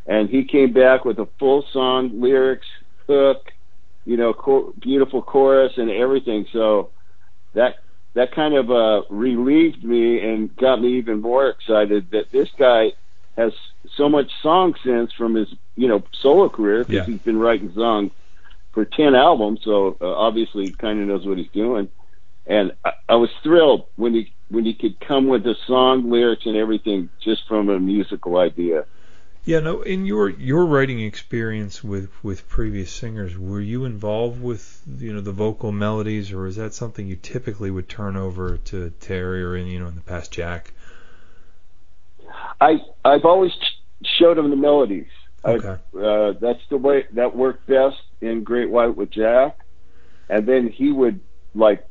And 0.05 0.29
he 0.29 0.43
came 0.43 0.73
back 0.73 1.05
with 1.05 1.19
a 1.19 1.27
full 1.39 1.63
song, 1.71 2.19
lyrics, 2.19 2.67
hook, 3.07 3.51
you 4.05 4.17
know, 4.17 4.33
cho- 4.33 4.73
beautiful 4.81 5.21
chorus 5.21 5.73
and 5.77 5.89
everything. 5.89 6.45
So 6.51 6.91
that 7.53 7.75
that 8.15 8.33
kind 8.35 8.53
of 8.55 8.69
uh, 8.69 9.01
relieved 9.09 9.83
me 9.83 10.19
and 10.19 10.55
got 10.57 10.81
me 10.81 10.97
even 10.97 11.21
more 11.21 11.49
excited 11.49 12.09
that 12.11 12.31
this 12.31 12.49
guy 12.59 12.91
has 13.37 13.51
so 13.97 14.07
much 14.07 14.29
song 14.41 14.73
sense 14.85 15.11
from 15.17 15.35
his 15.35 15.47
you 15.75 15.87
know 15.87 16.03
solo 16.21 16.49
career 16.49 16.85
because 16.85 17.07
Yeah. 17.07 17.13
he's 17.13 17.21
been 17.21 17.39
writing 17.39 17.71
songs 17.75 18.11
for 18.73 18.85
ten 18.85 19.15
albums, 19.15 19.59
so 19.63 19.97
uh, 20.01 20.05
obviously 20.15 20.75
kind 20.79 20.99
of 21.01 21.07
knows 21.07 21.25
what 21.25 21.37
he's 21.37 21.51
doing. 21.53 21.89
And 22.45 22.73
I, 22.83 22.91
I 23.09 23.15
was 23.15 23.29
thrilled 23.43 23.85
when 23.95 24.13
he 24.13 24.33
when 24.49 24.65
he 24.65 24.73
could 24.73 24.99
come 24.99 25.27
with 25.27 25.43
the 25.43 25.55
song 25.65 26.09
lyrics 26.11 26.45
and 26.45 26.55
everything 26.55 27.09
just 27.23 27.41
from 27.47 27.69
a 27.69 27.79
musical 27.79 28.37
idea. 28.37 28.85
Yeah, 29.45 29.59
no. 29.59 29.81
In 29.81 30.05
your 30.05 30.29
your 30.29 30.65
writing 30.65 31.01
experience 31.01 31.83
with 31.83 32.09
with 32.23 32.47
previous 32.47 32.91
singers, 32.91 33.37
were 33.37 33.59
you 33.59 33.83
involved 33.83 34.41
with 34.41 34.81
you 34.99 35.13
know 35.13 35.19
the 35.19 35.33
vocal 35.33 35.71
melodies, 35.73 36.31
or 36.31 36.47
is 36.47 36.55
that 36.55 36.73
something 36.73 37.07
you 37.07 37.17
typically 37.17 37.69
would 37.69 37.89
turn 37.89 38.15
over 38.15 38.57
to 38.57 38.91
Terry 39.01 39.43
or 39.43 39.57
in 39.57 39.67
you 39.67 39.79
know 39.79 39.87
in 39.87 39.95
the 39.95 40.01
past 40.01 40.31
Jack? 40.31 40.71
I 42.61 42.77
I've 43.03 43.25
always 43.25 43.51
ch- 43.51 44.07
showed 44.17 44.37
him 44.37 44.49
the 44.49 44.55
melodies. 44.55 45.07
I- 45.43 45.55
Okay. 45.55 45.75
uh, 46.01 46.33
that's 46.39 46.65
the 46.69 46.77
way 46.77 47.05
that 47.13 47.35
worked 47.35 47.67
best 47.67 47.97
in 48.21 48.45
Great 48.45 48.69
White 48.69 48.95
with 48.95 49.09
Jack, 49.11 49.57
and 50.29 50.47
then 50.47 50.69
he 50.69 50.89
would 50.93 51.19
like 51.53 51.85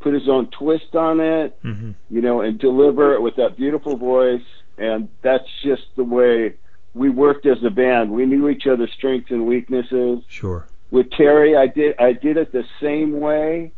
put 0.00 0.12
his 0.12 0.28
own 0.28 0.50
twist 0.50 0.94
on 0.94 1.20
it, 1.20 1.56
hmm 1.62 1.92
you 2.10 2.20
know, 2.20 2.42
and 2.42 2.58
deliver 2.58 3.14
it 3.14 3.22
with 3.22 3.36
that 3.36 3.56
beautiful 3.56 3.96
voice. 3.96 4.42
And 4.78 5.08
that's 5.22 5.44
just 5.64 5.82
the 5.96 6.04
way 6.04 6.54
we 6.94 7.10
worked 7.10 7.46
as 7.46 7.58
a 7.64 7.70
band. 7.70 8.10
We 8.10 8.26
knew 8.26 8.48
each 8.48 8.66
other's 8.66 8.92
strengths 8.96 9.30
and 9.30 9.46
weaknesses. 9.46 10.20
Sure. 10.28 10.66
With 10.90 11.10
Terry, 11.10 11.56
I 11.56 11.66
did 11.66 11.96
I 11.98 12.12
did 12.12 12.36
it 12.36 12.52
the 12.52 12.64
same 12.80 13.20
way, 13.20 13.72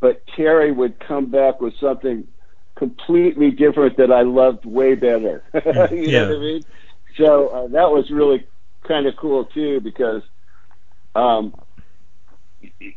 but 0.00 0.22
Terry 0.36 0.72
would 0.72 0.98
come 1.00 1.30
back 1.30 1.60
with 1.60 1.74
something 1.80 2.26
completely 2.76 3.50
different 3.50 3.96
that 3.98 4.10
I 4.10 4.22
loved 4.22 4.64
way 4.64 4.94
better. 4.94 5.44
you 5.54 6.10
Yeah. 6.10 6.22
know 6.22 6.28
what 6.28 6.36
I 6.36 6.40
mean? 6.40 6.64
So 7.16 7.48
uh, 7.48 7.62
that 7.68 7.90
was 7.90 8.10
really 8.10 8.46
kind 8.86 9.06
of 9.06 9.14
cool 9.16 9.44
too 9.46 9.80
because, 9.80 10.22
um, 11.14 11.54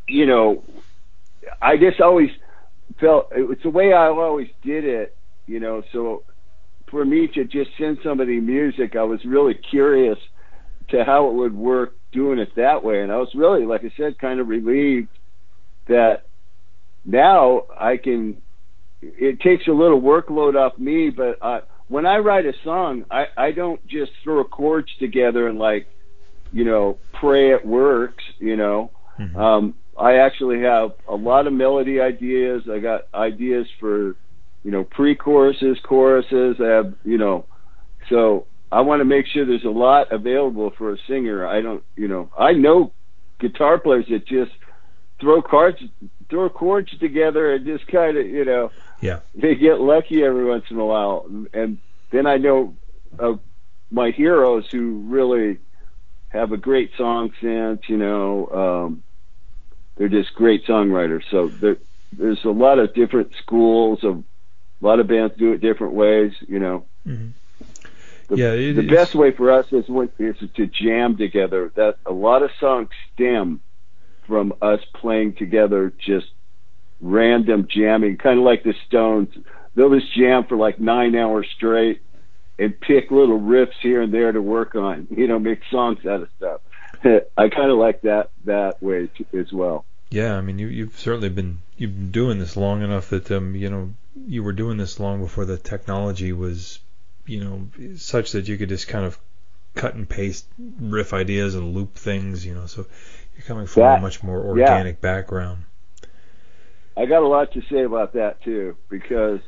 you 0.07 0.25
know, 0.25 0.63
I 1.61 1.77
just 1.77 2.01
always 2.01 2.29
felt 2.99 3.27
it's 3.31 3.63
the 3.63 3.69
way 3.69 3.93
I 3.93 4.07
always 4.07 4.49
did 4.63 4.85
it. 4.85 5.15
You 5.45 5.59
know, 5.59 5.83
so 5.93 6.23
for 6.89 7.05
me 7.05 7.27
to 7.27 7.43
just 7.45 7.69
send 7.77 7.97
somebody 8.03 8.39
music, 8.39 8.95
I 8.95 9.03
was 9.03 9.19
really 9.25 9.53
curious 9.53 10.17
to 10.89 11.03
how 11.03 11.29
it 11.29 11.33
would 11.33 11.55
work 11.55 11.93
doing 12.11 12.39
it 12.39 12.55
that 12.55 12.83
way, 12.83 13.01
and 13.01 13.11
I 13.11 13.17
was 13.17 13.29
really, 13.35 13.65
like 13.65 13.81
I 13.83 13.91
said, 13.97 14.17
kind 14.19 14.39
of 14.39 14.47
relieved 14.47 15.09
that 15.87 16.23
now 17.05 17.63
I 17.77 17.97
can. 17.97 18.41
It 19.01 19.39
takes 19.41 19.67
a 19.67 19.71
little 19.71 20.01
workload 20.01 20.55
off 20.55 20.77
me, 20.79 21.09
but 21.09 21.37
uh, 21.41 21.61
when 21.87 22.05
I 22.05 22.17
write 22.17 22.45
a 22.45 22.53
song, 22.63 23.05
I 23.11 23.25
I 23.35 23.51
don't 23.51 23.85
just 23.87 24.11
throw 24.23 24.43
chords 24.43 24.89
together 24.99 25.47
and 25.47 25.59
like, 25.59 25.87
you 26.51 26.65
know, 26.65 26.97
pray 27.13 27.51
it 27.51 27.65
works. 27.65 28.23
You 28.39 28.55
know, 28.55 28.91
Mhm. 29.19 29.35
um, 29.35 29.73
I 29.97 30.17
actually 30.17 30.61
have 30.61 30.93
a 31.07 31.15
lot 31.15 31.47
of 31.47 31.53
melody 31.53 31.99
ideas. 31.99 32.63
I 32.69 32.79
got 32.79 33.07
ideas 33.13 33.67
for, 33.79 34.15
you 34.63 34.71
know, 34.71 34.83
pre-choruses, 34.83 35.77
choruses. 35.83 36.57
I 36.59 36.67
have, 36.67 36.93
you 37.03 37.17
know, 37.17 37.45
so 38.09 38.47
I 38.71 38.81
want 38.81 38.99
to 38.99 39.05
make 39.05 39.25
sure 39.27 39.45
there's 39.45 39.63
a 39.63 39.69
lot 39.69 40.11
available 40.11 40.71
for 40.77 40.93
a 40.93 40.97
singer. 41.07 41.47
I 41.47 41.61
don't, 41.61 41.83
you 41.95 42.07
know, 42.07 42.29
I 42.37 42.53
know 42.53 42.91
guitar 43.39 43.79
players 43.79 44.05
that 44.09 44.27
just 44.27 44.51
throw 45.21 45.41
cards, 45.41 45.77
throw 46.29 46.49
chords 46.49 46.89
together 46.99 47.53
and 47.53 47.65
just 47.65 47.87
kind 47.87 48.17
of, 48.17 48.25
you 48.25 48.45
know, 48.45 48.71
Yeah. 49.01 49.19
they 49.33 49.55
get 49.55 49.79
lucky 49.79 50.23
every 50.23 50.45
once 50.45 50.65
in 50.69 50.77
a 50.77 50.85
while. 50.85 51.27
And 51.53 51.77
then 52.11 52.25
I 52.25 52.37
know 52.37 52.75
of 53.17 53.39
my 53.89 54.11
heroes 54.11 54.65
who 54.71 55.03
really 55.07 55.59
have 56.29 56.51
a 56.51 56.57
great 56.57 56.91
song 56.97 57.31
sense, 57.39 57.81
you 57.87 57.97
know, 57.97 58.47
um, 58.47 59.03
they're 59.95 60.09
just 60.09 60.33
great 60.35 60.65
songwriters. 60.65 61.23
So 61.31 61.47
there, 61.47 61.77
there's 62.11 62.43
a 62.43 62.49
lot 62.49 62.79
of 62.79 62.93
different 62.93 63.31
schools 63.41 63.99
of 64.03 64.23
a 64.81 64.85
lot 64.85 64.99
of 64.99 65.07
bands 65.07 65.33
do 65.37 65.53
it 65.53 65.61
different 65.61 65.93
ways, 65.93 66.33
you 66.47 66.59
know. 66.59 66.85
Mhm. 67.07 67.31
The, 68.27 68.35
Yeah, 68.35 68.51
it 68.51 68.75
the 68.75 68.87
best 68.87 69.15
way 69.15 69.31
for 69.31 69.51
us 69.51 69.65
is 69.71 69.85
is 70.19 70.49
to 70.55 70.67
jam 70.67 71.15
together. 71.17 71.71
That 71.75 71.97
a 72.05 72.11
lot 72.11 72.43
of 72.43 72.51
songs 72.59 72.89
stem 73.13 73.61
from 74.27 74.53
us 74.61 74.83
playing 74.95 75.33
together, 75.35 75.93
just 75.97 76.27
random 76.99 77.67
jamming, 77.69 78.17
kind 78.17 78.37
of 78.37 78.43
like 78.45 78.63
the 78.63 78.73
Stones. 78.85 79.29
They'll 79.75 79.97
just 79.97 80.13
jam 80.13 80.43
for 80.43 80.57
like 80.57 80.79
nine 80.79 81.15
hours 81.15 81.47
straight, 81.55 82.01
and 82.59 82.77
pick 82.81 83.11
little 83.11 83.39
riffs 83.39 83.77
here 83.81 84.01
and 84.01 84.13
there 84.13 84.31
to 84.31 84.41
work 84.41 84.75
on. 84.75 85.07
You 85.17 85.27
know, 85.27 85.39
make 85.39 85.61
songs 85.71 86.05
out 86.05 86.21
of 86.21 86.29
stuff. 86.37 86.61
I 87.37 87.49
kind 87.49 87.71
of 87.71 87.77
like 87.77 88.01
that 88.01 88.31
that 88.45 88.81
way 88.83 89.07
t- 89.07 89.25
as 89.37 89.51
well. 89.53 89.85
Yeah, 90.09 90.37
I 90.37 90.41
mean, 90.41 90.57
you, 90.57 90.67
you've 90.67 90.97
certainly 90.97 91.29
been 91.29 91.61
you've 91.77 91.95
been 91.95 92.11
doing 92.11 92.39
this 92.39 92.55
long 92.55 92.81
enough 92.81 93.09
that 93.09 93.29
um, 93.31 93.55
you 93.55 93.69
know 93.69 93.93
you 94.25 94.43
were 94.43 94.53
doing 94.53 94.77
this 94.77 94.99
long 94.99 95.21
before 95.21 95.45
the 95.45 95.57
technology 95.57 96.31
was, 96.33 96.79
you 97.25 97.43
know, 97.43 97.67
such 97.97 98.31
that 98.31 98.47
you 98.47 98.57
could 98.57 98.69
just 98.69 98.87
kind 98.87 99.05
of 99.05 99.17
cut 99.75 99.93
and 99.95 100.09
paste 100.09 100.47
riff 100.79 101.13
ideas 101.13 101.55
and 101.55 101.73
loop 101.75 101.95
things. 101.95 102.45
You 102.45 102.55
know, 102.55 102.65
so 102.65 102.85
you're 103.35 103.45
coming 103.45 103.67
from 103.67 103.81
That- 103.81 103.99
a 103.99 104.01
much 104.01 104.23
more 104.23 104.39
yeah. 104.57 104.63
organic 104.63 105.01
background. 105.01 105.63
I 106.95 107.05
got 107.05 107.21
a 107.21 107.27
lot 107.27 107.51
to 107.53 107.61
say 107.69 107.83
about 107.83 108.13
that 108.13 108.41
too, 108.41 108.75
because 108.89 109.39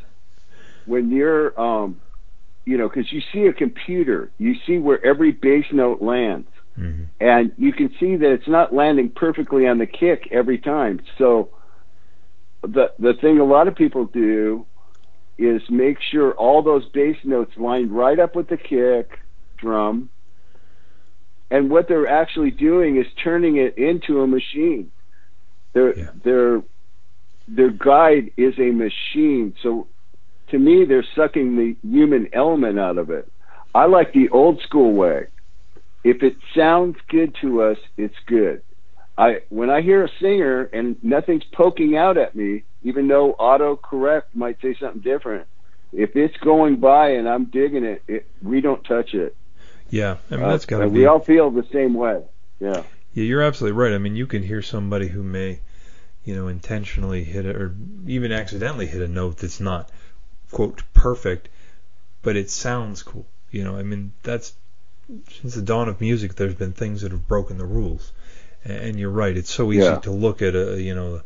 when 0.85 1.09
you're, 1.09 1.59
um, 1.59 1.99
you 2.63 2.77
know, 2.77 2.87
because 2.87 3.11
you 3.11 3.21
see 3.33 3.47
a 3.47 3.53
computer, 3.53 4.29
you 4.37 4.55
see 4.67 4.77
where 4.77 5.03
every 5.03 5.31
bass 5.31 5.65
note 5.71 5.99
lands, 5.99 6.47
hmm 6.79 7.03
and 7.21 7.51
you 7.57 7.73
can 7.73 7.89
see 7.99 8.15
that 8.15 8.31
it's 8.31 8.47
not 8.47 8.73
landing 8.73 9.11
perfectly 9.13 9.67
on 9.67 9.77
the 9.77 9.85
kick 9.85 10.29
every 10.31 10.57
time. 10.57 11.01
So 11.17 11.49
the 12.63 12.91
the 12.97 13.13
thing 13.21 13.39
a 13.39 13.43
lot 13.43 13.67
of 13.67 13.75
people 13.75 14.05
do 14.05 14.65
is 15.37 15.61
make 15.69 15.97
sure 16.11 16.33
all 16.33 16.61
those 16.61 16.83
bass 16.93 17.17
notes 17.23 17.51
line 17.57 17.89
right 17.89 18.19
up 18.19 18.35
with 18.35 18.47
the 18.47 18.57
kick 18.57 19.11
drum. 19.57 20.09
And 21.51 21.69
what 21.69 21.87
they're 21.87 22.07
actually 22.07 22.51
doing 22.51 22.97
is 22.97 23.05
turning 23.23 23.57
it 23.57 23.77
into 23.77 24.21
a 24.21 24.27
machine. 24.27 24.91
Their 25.73 25.97
Yeah. 25.97 26.11
their 26.23 26.63
their 27.47 27.71
guide 27.71 28.31
is 28.37 28.53
a 28.59 28.71
machine. 28.71 29.55
So 29.63 29.87
to 30.49 30.59
me 30.59 30.85
they're 30.85 31.05
sucking 31.15 31.55
the 31.57 31.75
human 31.83 32.29
element 32.33 32.79
out 32.79 32.97
of 32.97 33.09
it. 33.09 33.29
I 33.73 33.85
like 33.85 34.13
the 34.13 34.29
old 34.29 34.61
school 34.61 34.93
way. 34.93 35.27
If 36.03 36.23
it 36.23 36.37
sounds 36.55 36.97
good 37.09 37.35
to 37.41 37.61
us, 37.63 37.77
it's 37.97 38.15
good. 38.25 38.61
I 39.17 39.41
when 39.49 39.69
I 39.69 39.81
hear 39.81 40.05
a 40.05 40.09
singer 40.21 40.63
and 40.63 40.95
nothing's 41.03 41.43
poking 41.43 41.97
out 41.97 42.17
at 42.17 42.35
me, 42.35 42.63
even 42.83 43.07
though 43.07 43.35
autocorrect 43.39 44.23
might 44.33 44.61
say 44.61 44.75
something 44.79 45.01
different, 45.01 45.45
if 45.91 46.15
it's 46.15 46.37
going 46.37 46.77
by 46.77 47.09
and 47.11 47.27
I'm 47.27 47.45
digging 47.45 47.83
it, 47.83 48.01
it 48.07 48.25
we 48.41 48.61
don't 48.61 48.83
touch 48.83 49.13
it. 49.13 49.35
Yeah, 49.89 50.17
I 50.31 50.35
mean 50.35 50.45
Uh, 50.45 50.51
that's 50.51 50.65
got 50.65 50.77
to 50.77 50.83
and 50.83 50.93
be. 50.93 50.99
we 50.99 51.05
all 51.05 51.19
feel 51.19 51.49
the 51.51 51.67
same 51.73 51.93
way. 51.95 52.21
Yeah. 52.59 52.83
Yeah, 53.13 53.23
you're 53.23 53.41
absolutely 53.41 53.77
right. 53.77 53.93
I 53.93 53.97
mean, 53.97 54.15
you 54.15 54.27
can 54.27 54.43
hear 54.43 54.61
somebody 54.61 55.07
who 55.07 55.23
may, 55.23 55.59
you 56.23 56.35
know, 56.35 56.47
intentionally 56.47 57.23
hit 57.23 57.45
it 57.45 57.55
or 57.55 57.75
even 58.05 58.31
accidentally 58.31 58.85
hit 58.85 59.01
a 59.01 59.07
note 59.07 59.37
that's 59.37 59.59
not 59.59 59.89
quote 60.51 60.83
perfect, 60.93 61.49
but 62.21 62.35
it 62.35 62.49
sounds 62.51 63.01
cool. 63.03 63.25
You 63.51 63.63
know, 63.63 63.75
I 63.75 63.83
mean, 63.83 64.13
that's 64.21 64.53
since 65.41 65.55
the 65.55 65.61
dawn 65.61 65.89
of 65.89 66.01
music. 66.01 66.35
There's 66.35 66.55
been 66.55 66.73
things 66.73 67.01
that 67.01 67.11
have 67.11 67.27
broken 67.27 67.57
the 67.57 67.65
rules, 67.65 68.11
and, 68.63 68.99
you're 68.99 69.09
right. 69.09 69.35
It's 69.35 69.51
so 69.53 69.71
easy 69.71 69.85
Yeah. 69.85 69.99
to 69.99 70.11
look 70.11 70.41
at 70.41 70.55
a, 70.55 70.81
you 70.81 70.93
know, 70.95 71.21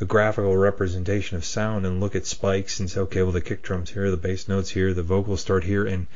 a 0.00 0.04
graphical 0.04 0.56
representation 0.56 1.36
of 1.36 1.44
sound 1.44 1.86
and 1.86 2.00
look 2.00 2.16
at 2.16 2.26
spikes 2.26 2.80
and 2.80 2.90
say, 2.90 3.00
okay, 3.00 3.22
well, 3.22 3.32
the 3.32 3.40
kick 3.40 3.62
drum's 3.62 3.90
here, 3.90 4.10
the 4.10 4.16
bass 4.16 4.48
notes 4.48 4.70
here, 4.70 4.92
the 4.92 5.02
vocals 5.02 5.40
start 5.40 5.64
here, 5.64 5.86
and 5.86 6.06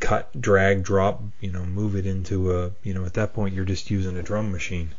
cut, 0.00 0.28
drag, 0.40 0.82
drop, 0.82 1.22
you 1.40 1.52
know, 1.52 1.64
move 1.64 1.94
it 1.94 2.06
into 2.06 2.56
a, 2.56 2.72
you 2.82 2.94
know, 2.94 3.04
at 3.04 3.14
that 3.14 3.32
point 3.34 3.54
you're 3.54 3.64
just 3.64 3.90
using 3.90 4.16
a 4.16 4.22
drum 4.22 4.50
machine, 4.50 4.90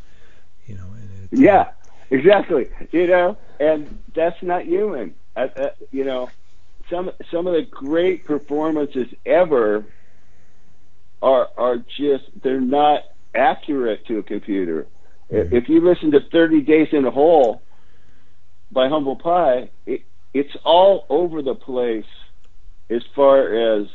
you 0.68 0.76
know. 0.76 0.86
And 0.96 1.10
it's, 1.32 1.42
Yeah, 1.42 1.72
exactly. 2.10 2.70
You 2.92 3.08
know, 3.08 3.38
and 3.60 4.00
that's 4.14 4.42
not 4.42 4.66
human. 4.66 5.16
Uh, 5.36 5.48
uh, 5.56 5.70
you 5.92 6.04
know, 6.04 6.30
some 6.90 7.12
some 7.32 7.48
of 7.48 7.54
the 7.54 7.62
great 7.64 8.26
performances 8.26 9.08
ever 9.26 9.86
are 11.22 11.50
are 11.58 11.78
just 11.78 12.24
they're 12.44 12.62
not 12.62 13.02
accurate 13.36 14.06
to 14.08 14.20
a 14.20 14.24
computer. 14.24 14.88
Mhm. 15.32 15.52
If 15.54 15.70
you 15.70 15.82
listen 15.82 16.12
to 16.12 16.20
30 16.32 16.62
Days 16.62 16.90
in 16.92 17.06
a 17.06 17.12
Hole 17.12 17.62
by 18.72 18.90
Humble 18.90 19.16
Pie, 19.16 19.70
it, 19.86 20.02
it's 20.34 20.56
all 20.64 21.06
over 21.10 21.42
the 21.42 21.56
place 21.56 22.06
as 22.90 23.02
far 23.16 23.80
as 23.80 23.88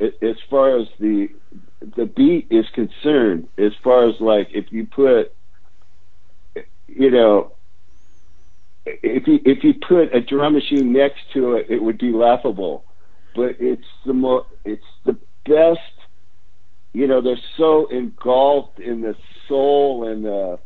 as 0.00 0.36
far 0.50 0.78
as 0.78 0.86
the 1.00 1.28
the 1.96 2.06
beat 2.06 2.48
is 2.50 2.66
concerned. 2.74 3.48
As 3.56 3.72
far 3.82 4.08
as 4.08 4.20
like 4.20 4.48
if 4.52 4.70
you 4.70 4.86
put 4.86 5.32
you 6.88 7.10
know, 7.10 7.52
if 8.84 9.26
you 9.26 9.40
if 9.44 9.64
you 9.64 9.74
put 9.74 10.14
a 10.14 10.20
drum 10.20 10.54
machine 10.54 10.92
next 10.92 11.20
to 11.34 11.54
it, 11.54 11.66
it 11.68 11.82
would 11.82 11.98
be 11.98 12.12
laughable. 12.12 12.84
But 13.34 13.56
it's 13.58 13.86
the 14.04 14.12
mo 14.12 14.46
it's 14.64 14.84
the 15.04 15.16
best. 15.44 15.80
You 16.96 17.06
know, 17.06 17.20
they're 17.20 17.36
so 17.58 17.88
engulfed 17.90 18.78
in 18.80 19.02
the 19.02 19.14
soul 19.48 20.08
and 20.08 20.24
the. 20.24 20.58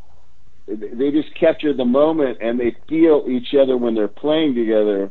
They 0.68 1.10
just 1.10 1.34
capture 1.34 1.74
the 1.74 1.84
moment 1.84 2.38
and 2.40 2.60
they 2.60 2.76
feel 2.88 3.24
each 3.28 3.52
other 3.60 3.76
when 3.76 3.96
they're 3.96 4.06
playing 4.06 4.54
together. 4.54 5.10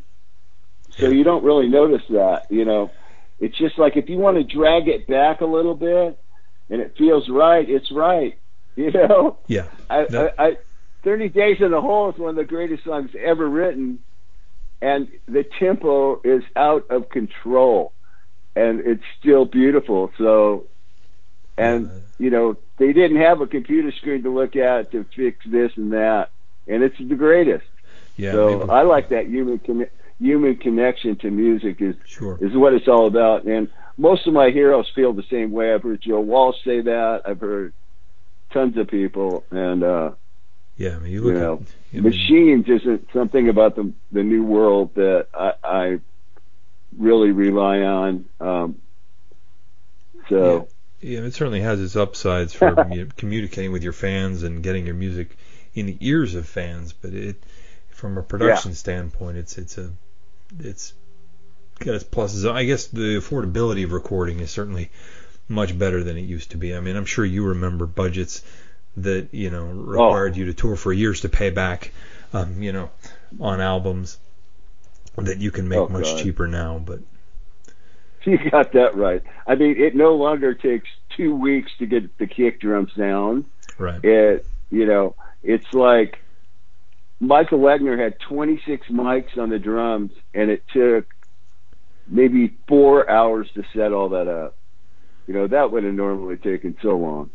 So 0.98 1.10
you 1.10 1.26
don't 1.26 1.44
really 1.44 1.68
notice 1.68 2.04
that. 2.12 2.44
You 2.50 2.64
know, 2.64 2.90
it's 3.38 3.58
just 3.58 3.78
like 3.78 3.98
if 3.98 4.08
you 4.08 4.18
want 4.18 4.38
to 4.38 4.56
drag 4.56 4.88
it 4.88 5.08
back 5.08 5.42
a 5.42 5.46
little 5.46 5.76
bit 5.76 6.18
and 6.70 6.80
it 6.80 6.96
feels 6.98 7.28
right, 7.30 7.70
it's 7.70 7.92
right. 7.92 8.40
You 8.78 8.92
know. 8.94 9.40
yeah, 9.48 9.66
I, 9.90 10.06
That- 10.10 10.36
I, 10.38 10.44
I, 10.44 10.52
30 11.04 11.28
Days 11.30 11.58
in 11.60 11.72
the 11.72 11.82
Hole 11.82 12.10
is 12.12 12.18
one 12.18 12.30
of 12.30 12.36
the 12.38 12.46
greatest 12.46 12.86
songs 12.86 13.10
ever 13.22 13.50
written, 13.50 14.00
and 14.82 15.10
the 15.28 15.44
tempo 15.60 16.22
is 16.24 16.44
out 16.56 16.86
of 16.90 17.10
control, 17.10 17.92
and 18.56 18.80
it's 18.80 19.04
still 19.20 19.44
beautiful. 19.44 20.12
So, 20.18 20.68
and 21.60 21.90
you 22.18 22.30
know, 22.30 22.58
they 22.78 22.92
didn't 22.94 23.18
have 23.18 23.42
a 23.42 23.48
computer 23.48 23.92
screen 23.94 24.24
to 24.24 24.30
look 24.34 24.56
at 24.56 24.92
to 24.92 25.06
fix 25.16 25.38
this 25.46 25.72
and 25.78 25.94
that, 25.94 26.30
and 26.68 26.84
it's 26.84 26.98
the 26.98 27.16
greatest. 27.16 27.66
yeah, 28.18 28.32
so 28.34 28.60
maybe- 28.60 28.70
I 28.72 28.82
like 28.84 29.10
that 29.10 29.28
human 29.28 29.60
conne- 29.60 29.90
human 30.20 30.56
connection 30.58 31.16
to 31.18 31.32
music 31.32 31.82
is 31.82 31.96
sure. 32.06 32.38
is 32.42 32.56
what 32.56 32.74
it's 32.74 32.88
all 32.88 33.08
about. 33.08 33.46
And 33.46 33.70
most 33.98 34.28
of 34.28 34.34
my 34.34 34.50
heroes 34.50 34.88
feel 34.96 35.14
the 35.14 35.24
same 35.30 35.52
way. 35.52 35.74
I've 35.74 35.84
heard 35.84 36.02
Joe 36.02 36.20
Walsh 36.22 36.58
say 36.66 36.82
that. 36.82 37.22
I've 37.26 37.40
heard 37.40 37.74
tons 38.52 38.76
of 38.78 38.88
people, 38.88 39.44
and 39.52 39.84
uh, 39.84 40.12
Yeah, 40.78 40.96
I 40.96 41.00
mean, 41.00 41.12
you 41.12 41.22
you 41.22 41.28
look 41.32 41.36
know, 41.42 41.54
at 41.54 41.98
I 41.98 42.02
mean, 42.02 42.04
machines 42.04 42.66
isn't 42.68 43.08
something 43.14 43.48
about 43.50 43.76
the 43.76 43.94
the 44.12 44.24
new 44.24 44.44
world 44.44 44.96
that 44.96 45.28
I, 45.34 45.54
I 45.64 46.00
really 46.98 47.32
rely 47.32 47.80
on. 47.80 48.26
Um, 48.42 48.76
so 50.30 50.54
Yeah, 50.58 50.64
it 51.02 51.34
certainly 51.34 51.62
has 51.62 51.82
its 51.82 51.96
upsides 51.96 52.54
for 52.54 52.76
communicating 53.18 53.72
with 53.72 53.84
your 53.84 53.94
fans 53.94 54.44
and 54.44 54.64
getting 54.64 54.86
your 54.86 54.96
music 54.96 55.38
in 55.74 55.86
the 55.86 55.98
ears 56.02 56.36
of 56.36 56.48
fans. 56.48 56.94
But 56.94 57.14
it, 57.14 57.44
from 57.90 58.18
a 58.18 58.24
production 58.24 58.74
standpoint, 58.76 59.38
it's 59.38 59.58
it's 59.58 59.78
a 59.78 59.92
it's 60.60 60.94
got 61.80 61.96
its 61.96 62.04
pluses. 62.04 62.50
I 62.50 62.66
guess 62.66 62.88
the 62.88 63.18
affordability 63.20 63.84
of 63.84 63.92
recording 63.94 64.40
is 64.40 64.52
certainly 64.52 64.90
much 65.48 65.78
better 65.78 66.04
than 66.04 66.18
it 66.18 66.22
used 66.22 66.52
to 66.52 66.58
be. 66.58 66.76
I 66.76 66.80
mean, 66.80 66.96
I'm 66.96 67.06
sure 67.06 67.26
you 67.26 67.46
remember 67.48 67.86
budgets 67.86 68.44
that 68.98 69.30
you 69.32 69.50
know 69.50 69.66
required 69.66 70.36
you 70.36 70.46
to 70.46 70.54
tour 70.54 70.76
for 70.76 70.92
years 70.92 71.22
to 71.22 71.30
pay 71.30 71.50
back, 71.50 71.92
um, 72.34 72.62
you 72.62 72.72
know, 72.74 72.90
on 73.40 73.62
albums 73.62 74.18
that 75.18 75.38
you 75.40 75.52
can 75.52 75.68
make 75.68 75.80
Oh, 75.80 75.88
much 75.88 76.04
God. 76.06 76.24
cheaper 76.24 76.48
now. 76.48 76.82
But 76.84 77.00
you 78.26 78.38
got 78.50 78.74
that 78.74 78.96
right. 78.96 79.22
I 79.48 79.56
mean, 79.56 79.76
it 79.78 79.96
no 79.96 80.16
longer 80.16 80.54
takes 80.54 80.88
two 81.16 81.36
weeks 81.36 81.72
to 81.80 81.86
get 81.86 82.18
the 82.18 82.28
kick 82.28 82.62
drum 82.62 82.88
sound. 82.98 83.46
right, 83.78 84.04
It 84.04 84.46
you 84.70 84.86
know, 84.86 85.16
it's 85.44 85.74
like 85.74 86.18
Michael 87.20 87.60
Wagner 87.60 88.02
had 88.02 88.20
26 88.28 88.88
mics 88.90 89.38
on 89.38 89.50
the 89.50 89.60
drums, 89.60 90.12
and 90.34 90.50
it 90.50 90.64
took 90.74 91.06
maybe 92.08 92.58
four 92.68 93.10
hours 93.10 93.48
to 93.56 93.64
set 93.76 93.92
all 93.92 94.10
that 94.10 94.28
up. 94.28 94.58
You 95.28 95.34
know, 95.34 95.48
that 95.48 95.72
would 95.72 95.84
have 95.84 95.94
normally 95.94 96.38
taken 96.38 96.76
so 96.82 96.98
long. 96.98 97.30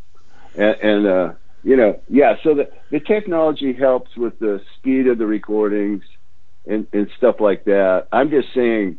And, 0.55 0.75
and 0.81 1.07
uh, 1.07 1.33
you 1.63 1.77
know, 1.77 2.01
yeah. 2.09 2.35
So 2.43 2.55
the 2.55 2.69
the 2.91 2.99
technology 2.99 3.73
helps 3.73 4.15
with 4.17 4.37
the 4.39 4.61
speed 4.77 5.07
of 5.07 5.17
the 5.17 5.25
recordings 5.25 6.03
and 6.65 6.87
and 6.93 7.09
stuff 7.17 7.35
like 7.39 7.65
that. 7.65 8.07
I'm 8.11 8.29
just 8.29 8.49
saying, 8.53 8.97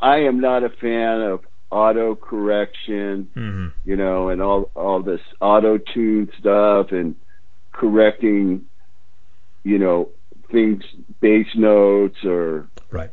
I 0.00 0.20
am 0.20 0.40
not 0.40 0.64
a 0.64 0.70
fan 0.70 1.20
of 1.20 1.40
auto 1.70 2.14
correction 2.14 3.30
hmm 3.34 3.68
you 3.84 3.96
know, 3.96 4.28
and 4.28 4.40
all 4.40 4.70
all 4.74 5.02
this 5.02 5.20
auto 5.40 5.78
tune 5.78 6.30
stuff 6.38 6.92
and 6.92 7.16
correcting, 7.72 8.66
you 9.64 9.78
know, 9.78 10.10
things, 10.50 10.84
bass 11.20 11.46
notes 11.54 12.24
or, 12.24 12.68
right. 12.90 13.10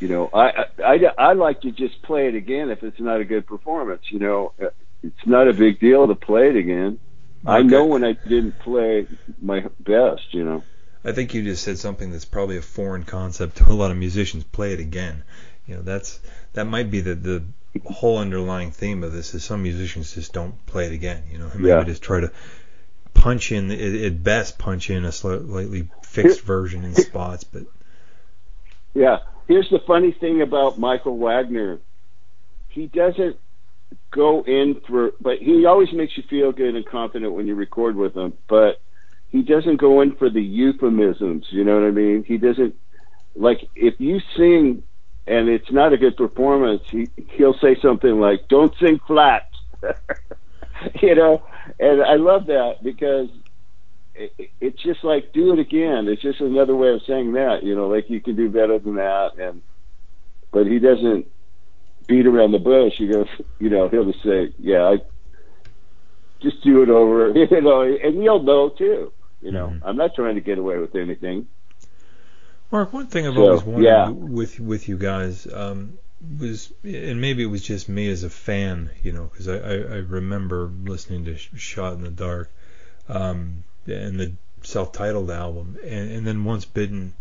you 0.00 0.08
know, 0.08 0.28
I, 0.34 0.48
I 0.48 0.64
I 0.78 0.98
I 1.18 1.32
like 1.32 1.62
to 1.62 1.70
just 1.70 2.02
play 2.02 2.28
it 2.28 2.34
again 2.34 2.70
if 2.70 2.82
it's 2.82 3.00
not 3.00 3.20
a 3.20 3.24
good 3.24 3.46
performance. 3.46 4.02
You 4.10 4.18
know, 4.18 4.52
it's 5.02 5.26
not 5.26 5.48
a 5.48 5.52
big 5.52 5.80
deal 5.80 6.06
to 6.08 6.14
play 6.14 6.50
it 6.50 6.56
again. 6.56 6.98
I 7.46 7.62
know 7.62 7.84
when 7.84 8.02
I 8.02 8.12
didn't 8.12 8.58
play 8.58 9.06
my 9.40 9.60
best. 9.78 10.34
You 10.34 10.44
know. 10.44 10.64
I 11.04 11.12
think 11.12 11.32
you 11.32 11.42
just 11.42 11.62
said 11.62 11.78
something 11.78 12.10
that's 12.10 12.24
probably 12.24 12.56
a 12.56 12.62
foreign 12.62 13.04
concept 13.04 13.58
to 13.58 13.70
a 13.70 13.72
lot 13.72 13.92
of 13.92 13.96
musicians. 13.96 14.42
Play 14.44 14.72
it 14.72 14.80
again. 14.80 15.22
You 15.66 15.76
know, 15.76 15.82
that's 15.82 16.20
that 16.52 16.66
might 16.66 16.90
be 16.90 17.00
the 17.00 17.14
the 17.14 17.42
whole 17.84 18.18
underlying 18.18 18.70
theme 18.70 19.02
of 19.04 19.12
this 19.12 19.34
is 19.34 19.44
some 19.44 19.62
musicians 19.62 20.14
just 20.14 20.32
don't 20.32 20.64
play 20.66 20.86
it 20.86 20.92
again. 20.92 21.24
You 21.30 21.38
know, 21.38 21.50
maybe 21.54 21.68
Yeah. 21.68 21.84
just 21.84 22.02
try 22.02 22.20
to 22.20 22.32
punch 23.14 23.52
in 23.52 23.70
at 23.70 24.22
best 24.22 24.58
punch 24.58 24.90
in 24.90 25.04
a 25.04 25.12
slightly 25.12 25.88
fixed 26.02 26.42
version 26.42 26.84
in 26.84 26.94
spots, 26.94 27.44
but 27.44 27.64
Yeah. 28.94 29.18
Here's 29.48 29.70
the 29.70 29.78
funny 29.86 30.10
thing 30.10 30.42
about 30.42 30.78
Michael 30.78 31.18
Wagner. 31.18 31.78
He 32.68 32.88
doesn't 32.88 33.36
go 34.10 34.42
in 34.42 34.80
for, 34.88 35.12
but 35.20 35.38
he 35.38 35.66
always 35.66 35.92
makes 35.92 36.16
you 36.16 36.24
feel 36.24 36.50
good 36.50 36.74
and 36.74 36.84
confident 36.84 37.32
when 37.32 37.46
you 37.46 37.54
record 37.54 37.94
with 37.94 38.16
him. 38.16 38.32
But 38.48 38.80
he 39.28 39.42
doesn't 39.42 39.76
go 39.76 40.00
in 40.00 40.16
for 40.16 40.30
the 40.30 40.42
euphemisms. 40.42 41.46
You 41.50 41.64
know 41.64 41.78
what 41.80 41.86
I 41.86 41.90
mean? 41.90 42.24
He 42.24 42.38
doesn't 42.38 42.74
like 43.36 43.68
if 43.76 44.00
you 44.00 44.20
sing 44.36 44.82
and 45.26 45.48
it's 45.48 45.70
not 45.70 45.92
a 45.92 45.96
good 45.96 46.16
performance. 46.16 46.82
He 46.90 47.08
he'll 47.30 47.58
say 47.58 47.76
something 47.80 48.20
like, 48.20 48.48
"Don't 48.48 48.74
sing 48.78 49.00
flat," 49.06 49.42
you 51.02 51.14
know. 51.14 51.42
And 51.80 52.02
I 52.02 52.14
love 52.14 52.46
that 52.46 52.76
because 52.82 53.28
it, 54.14 54.32
it's 54.60 54.82
just 54.82 55.02
like 55.04 55.32
do 55.32 55.52
it 55.52 55.58
again. 55.58 56.08
It's 56.08 56.22
just 56.22 56.40
another 56.40 56.76
way 56.76 56.90
of 56.90 57.02
saying 57.06 57.32
that, 57.32 57.62
you 57.64 57.74
know, 57.74 57.88
like 57.88 58.08
you 58.08 58.20
can 58.20 58.36
do 58.36 58.48
better 58.48 58.78
than 58.78 58.94
that. 58.96 59.32
And 59.38 59.62
but 60.52 60.66
he 60.66 60.78
doesn't 60.78 61.26
beat 62.06 62.26
around 62.26 62.52
the 62.52 62.58
bush. 62.58 62.94
He 62.98 63.08
goes, 63.08 63.26
you 63.58 63.68
know, 63.68 63.88
he'll 63.88 64.10
just 64.10 64.22
say, 64.22 64.52
yeah, 64.58 64.84
I 64.84 64.98
just 66.40 66.62
do 66.62 66.82
it 66.82 66.88
over, 66.88 67.30
you 67.36 67.60
know, 67.60 67.82
and 67.82 68.22
you'll 68.22 68.42
know 68.42 68.68
too. 68.70 69.12
You 69.40 69.52
know, 69.52 69.68
Mhm. 69.68 69.80
I'm 69.84 69.96
not 69.96 70.14
trying 70.14 70.36
to 70.36 70.40
get 70.40 70.58
away 70.58 70.78
with 70.78 70.94
anything. 70.94 71.46
Mark, 72.70 72.92
one 72.92 73.06
thing 73.06 73.26
I've 73.26 73.34
So, 73.34 73.40
always 73.42 73.62
wondered 73.62 73.84
yeah. 73.84 74.08
with 74.08 74.58
with 74.60 74.88
you 74.88 74.96
guys 74.98 75.46
um, 75.52 75.98
was, 76.38 76.72
and 76.82 77.20
maybe 77.20 77.42
it 77.42 77.46
was 77.46 77.62
just 77.62 77.88
me 77.88 78.08
as 78.08 78.24
a 78.24 78.30
fan, 78.30 78.90
you 79.02 79.12
know, 79.12 79.24
because 79.24 79.48
I, 79.48 79.56
I, 79.56 79.74
I 79.74 79.98
remember 79.98 80.70
listening 80.84 81.24
to 81.26 81.36
Shot 81.36 81.94
in 81.94 82.02
the 82.02 82.10
Dark 82.10 82.50
um, 83.08 83.64
and 83.86 84.18
the 84.18 84.32
self-titled 84.62 85.30
album, 85.30 85.78
and, 85.84 86.10
and 86.10 86.26
then 86.26 86.44
Once 86.44 86.64
Bitten 86.64 87.14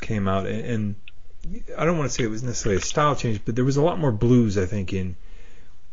came 0.00 0.26
out, 0.26 0.46
and, 0.46 0.64
and 0.66 0.94
I 1.78 1.84
don't 1.84 1.96
want 1.96 2.10
to 2.10 2.14
say 2.14 2.24
it 2.24 2.30
was 2.30 2.42
necessarily 2.42 2.80
a 2.80 2.84
style 2.84 3.14
change, 3.14 3.40
but 3.44 3.54
there 3.54 3.64
was 3.64 3.76
a 3.76 3.82
lot 3.82 3.98
more 4.00 4.12
blues, 4.12 4.58
I 4.58 4.66
think, 4.66 4.92
in 4.92 5.14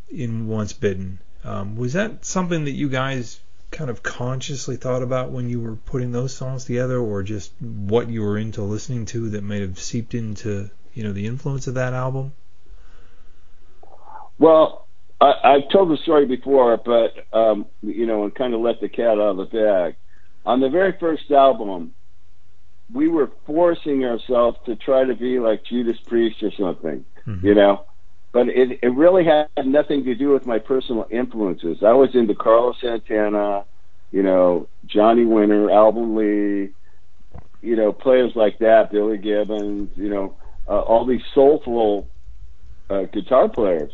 in 0.10 0.48
Once 0.48 0.74
Bitten. 0.74 1.20
Um, 1.44 1.76
was 1.76 1.94
that 1.94 2.26
something 2.26 2.66
that 2.66 2.72
you 2.72 2.90
guys 2.90 3.40
kind 3.74 3.90
of 3.90 4.02
consciously 4.02 4.78
thought 4.78 5.04
about 5.04 5.32
when 5.32 5.50
you 5.50 5.60
were 5.60 5.76
putting 5.76 6.14
those 6.14 6.34
songs 6.34 6.64
together, 6.66 6.98
or 6.98 7.24
just 7.24 7.52
what 7.62 8.10
you 8.10 8.22
were 8.22 8.38
into 8.38 8.62
listening 8.62 9.06
to 9.08 9.30
that 9.32 9.44
might 9.44 9.62
have 9.62 9.78
seeped 9.78 10.14
into 10.14 10.70
you 10.94 11.04
know 11.04 11.12
the 11.12 11.26
influence 11.26 11.68
of 11.68 11.74
that 11.74 11.94
album? 11.94 12.32
Well, 14.40 14.88
I, 15.20 15.34
I've 15.44 15.70
told 15.72 15.90
the 15.90 15.98
story 15.98 16.26
before, 16.26 16.78
but 16.78 17.38
um, 17.38 17.66
you 17.82 18.06
know, 18.06 18.24
and 18.24 18.34
kind 18.34 18.54
of 18.54 18.62
let 18.62 18.80
the 18.82 18.90
cat 18.90 19.20
out 19.20 19.20
of 19.20 19.38
the 19.38 19.46
bag. 19.46 19.96
On 20.46 20.60
the 20.60 20.70
very 20.70 20.94
first 21.00 21.30
album, 21.32 21.94
we 22.94 23.08
were 23.08 23.32
forcing 23.46 24.04
ourselves 24.04 24.58
to 24.66 24.76
try 24.76 25.06
to 25.06 25.16
be 25.16 25.40
like 25.40 25.64
Judas 25.66 25.98
Priest 26.06 26.44
or 26.44 26.52
something, 26.58 27.06
Mhm. 27.28 27.44
you 27.44 27.56
know. 27.56 27.86
But 28.34 28.50
it 28.50 28.80
it 28.82 28.89
really 28.89 29.24
had 29.24 29.48
nothing 29.63 30.04
to 30.06 30.15
do 30.15 30.32
with 30.32 30.46
my 30.46 30.60
personal 30.60 31.08
influences. 31.10 31.84
I 31.84 31.93
was 31.93 32.13
into 32.15 32.36
Carlos 32.36 32.76
Santana, 32.82 33.63
you 34.12 34.24
know, 34.24 34.67
Johnny 34.86 35.24
Winter, 35.24 35.72
Alvin 35.72 36.15
Lee, 36.15 36.72
you 37.62 37.76
know, 37.76 37.93
players 37.93 38.36
like 38.36 38.60
that, 38.60 38.91
Billy 38.91 39.19
Gibbons, 39.19 39.91
you 39.96 40.10
know, 40.10 40.36
uh, 40.67 40.80
all 40.80 41.06
these 41.06 41.22
soulful 41.34 42.08
uh, 42.89 43.04
guitar 43.04 43.48
players. 43.48 43.93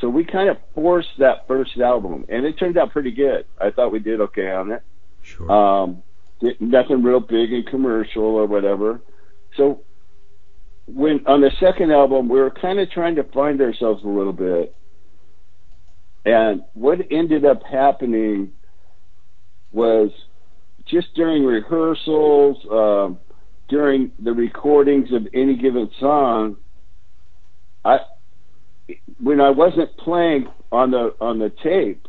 So 0.00 0.08
we 0.08 0.24
kind 0.24 0.48
of 0.48 0.58
forced 0.74 1.18
that 1.18 1.46
first 1.46 1.78
album, 1.78 2.26
and 2.28 2.44
it 2.44 2.58
turned 2.58 2.76
out 2.76 2.92
pretty 2.92 3.12
good. 3.12 3.46
I 3.60 3.70
thought 3.70 3.92
we 3.92 3.98
did 3.98 4.20
okay 4.22 4.50
on 4.50 4.72
it. 4.72 4.82
Sure. 5.22 5.50
Um, 5.50 6.02
nothing 6.60 7.02
real 7.02 7.20
big 7.20 7.52
and 7.52 7.66
commercial 7.66 8.24
or 8.24 8.46
whatever. 8.46 9.00
So 9.56 9.82
when 10.86 11.26
on 11.26 11.40
the 11.40 11.50
second 11.60 11.90
album, 11.90 12.28
we 12.28 12.38
were 12.38 12.50
kind 12.50 12.78
of 12.78 12.90
trying 12.90 13.16
to 13.16 13.24
find 13.24 13.60
ourselves 13.60 14.04
a 14.04 14.08
little 14.08 14.32
bit. 14.32 14.74
And 16.24 16.62
what 16.74 16.98
ended 17.10 17.44
up 17.44 17.62
happening 17.62 18.52
was 19.72 20.10
just 20.86 21.08
during 21.14 21.44
rehearsals, 21.44 22.56
um, 22.70 23.18
during 23.68 24.12
the 24.22 24.32
recordings 24.32 25.12
of 25.12 25.26
any 25.34 25.56
given 25.56 25.90
song, 25.98 26.56
I 27.84 27.98
when 29.20 29.40
I 29.40 29.50
wasn't 29.50 29.96
playing 29.98 30.46
on 30.70 30.92
the 30.92 31.14
on 31.20 31.38
the 31.38 31.50
tape, 31.62 32.06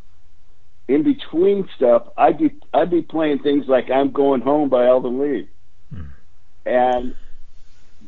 in 0.88 1.04
between 1.04 1.68
stuff, 1.76 2.04
I'd 2.18 2.38
be 2.38 2.52
I'd 2.74 2.92
be 2.92 3.02
playing 3.02 3.40
things 3.40 3.66
like 3.68 3.90
"I'm 3.90 4.12
Going 4.12 4.42
Home" 4.42 4.70
by 4.70 4.86
Alvin 4.86 5.20
Lee, 5.20 5.48
Hmm. 5.92 6.02
and 6.66 7.16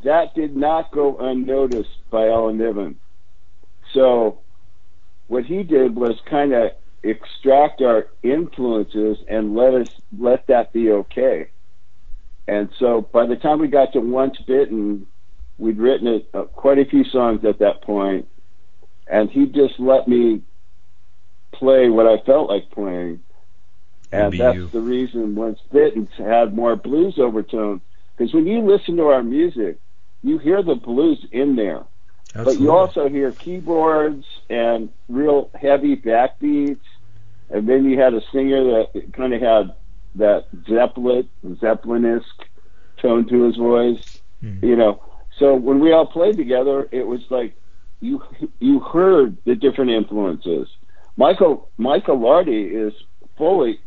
that 0.04 0.34
did 0.36 0.56
not 0.56 0.92
go 0.92 1.18
unnoticed 1.18 2.10
by 2.10 2.28
Alan 2.28 2.58
Niven. 2.58 2.98
So, 3.94 4.40
what 5.28 5.46
he 5.46 5.64
did 5.64 5.96
was 5.96 6.20
kind 6.30 6.54
of 6.54 6.72
extract 7.04 7.82
our 7.82 8.08
influences 8.24 9.18
and 9.28 9.56
let 9.56 9.74
us 9.74 9.88
let 10.18 10.48
that 10.48 10.74
be 10.74 10.92
okay. 10.92 11.50
And 12.48 12.70
so, 12.80 13.02
by 13.02 13.26
the 13.26 13.36
time 13.36 13.60
we 13.60 13.68
got 13.68 13.94
to 13.94 14.00
Once 14.00 14.38
Bitten, 14.48 15.06
we'd 15.58 15.78
written 15.78 16.08
it, 16.08 16.30
uh, 16.34 16.44
quite 16.44 16.80
a 16.80 16.86
few 16.86 17.04
songs 17.04 17.46
at 17.46 17.60
that 17.60 17.82
point, 17.82 18.28
and 19.08 19.30
he 19.30 19.46
just 19.46 19.80
let 19.80 20.08
me 20.08 20.42
play 21.52 21.90
what 21.90 22.08
I 22.08 22.18
felt 22.26 22.50
like 22.50 22.70
playing. 22.72 23.22
And 24.12 24.34
that's 24.34 24.56
you. 24.56 24.68
the 24.68 24.82
reason 24.82 25.36
Once 25.36 25.60
Bitten 25.72 26.08
had 26.18 26.56
more 26.56 26.76
blues 26.76 27.20
overtones. 27.20 27.82
Because 28.18 28.34
when 28.34 28.48
you 28.48 28.62
listen 28.62 28.98
to 28.98 29.04
our 29.08 29.24
music, 29.24 29.80
you 30.24 30.38
hear 30.38 30.62
the 30.62 30.76
blues 30.76 31.26
in 31.32 31.56
there. 31.56 31.84
But 32.34 32.60
you 32.60 32.72
also 32.72 33.10
hear 33.10 33.32
keyboards 33.32 34.26
and 34.50 34.90
real 35.08 35.50
heavy 35.60 35.96
backbeats. 35.96 36.80
And 37.50 37.68
then 37.68 37.86
you 37.86 38.00
had 38.00 38.14
a 38.14 38.22
singer 38.32 38.64
that 38.64 39.14
kind 39.14 39.34
of 39.34 39.42
had 39.42 39.74
that 40.16 40.46
Zeppelin, 40.68 41.28
Zeppelin-esque 41.60 42.46
tone 43.02 43.28
to 43.30 43.44
his 43.44 43.56
voice. 43.56 44.22
Mhm. 44.44 44.62
You 44.62 44.76
know, 44.76 45.02
so 45.38 45.56
when 45.56 45.80
we 45.80 45.92
all 45.92 46.06
played 46.06 46.38
together, 46.38 46.88
it 46.92 47.08
was 47.08 47.22
like 47.32 47.56
you 48.02 48.22
you 48.60 48.80
heard 48.80 49.38
the 49.46 49.56
different 49.56 49.92
influences. 49.92 50.68
Michael 51.18 51.70
Michael 51.78 52.20
Lardie 52.20 52.66
is 52.66 52.94
fully 53.38 53.80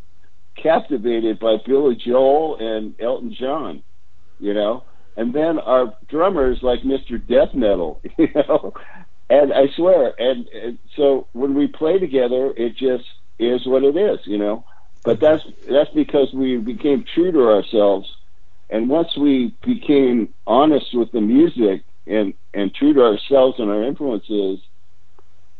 captivated 0.56 1.38
by 1.38 1.56
Billy 1.64 1.94
Joel 1.94 2.56
and 2.56 2.94
Elton 3.00 3.32
John, 3.32 3.82
you 4.40 4.52
know, 4.52 4.82
and 5.16 5.34
then 5.34 5.58
our 5.58 5.94
drummers 6.08 6.58
like 6.62 6.80
Mr. 6.82 7.18
Death 7.26 7.54
Metal, 7.54 8.00
you 8.18 8.28
know, 8.34 8.72
and 9.30 9.52
I 9.52 9.66
swear, 9.76 10.12
and, 10.18 10.46
and 10.48 10.78
so 10.96 11.28
when 11.32 11.54
we 11.54 11.66
play 11.66 11.98
together, 11.98 12.52
it 12.56 12.76
just 12.76 13.04
is 13.38 13.60
what 13.66 13.82
it 13.82 13.96
is, 13.96 14.18
you 14.26 14.38
know. 14.38 14.64
But 15.04 15.20
that's 15.20 15.42
that's 15.68 15.90
because 15.94 16.28
we 16.34 16.56
became 16.58 17.04
true 17.14 17.32
to 17.32 17.40
ourselves, 17.48 18.08
and 18.70 18.88
once 18.88 19.08
we 19.16 19.56
became 19.66 20.32
honest 20.46 20.86
with 20.94 21.10
the 21.12 21.20
music 21.20 21.84
and 22.06 22.34
and 22.54 22.74
true 22.74 22.94
to 22.94 23.00
ourselves 23.02 23.56
and 23.58 23.70
our 23.70 23.82
influences, 23.84 24.60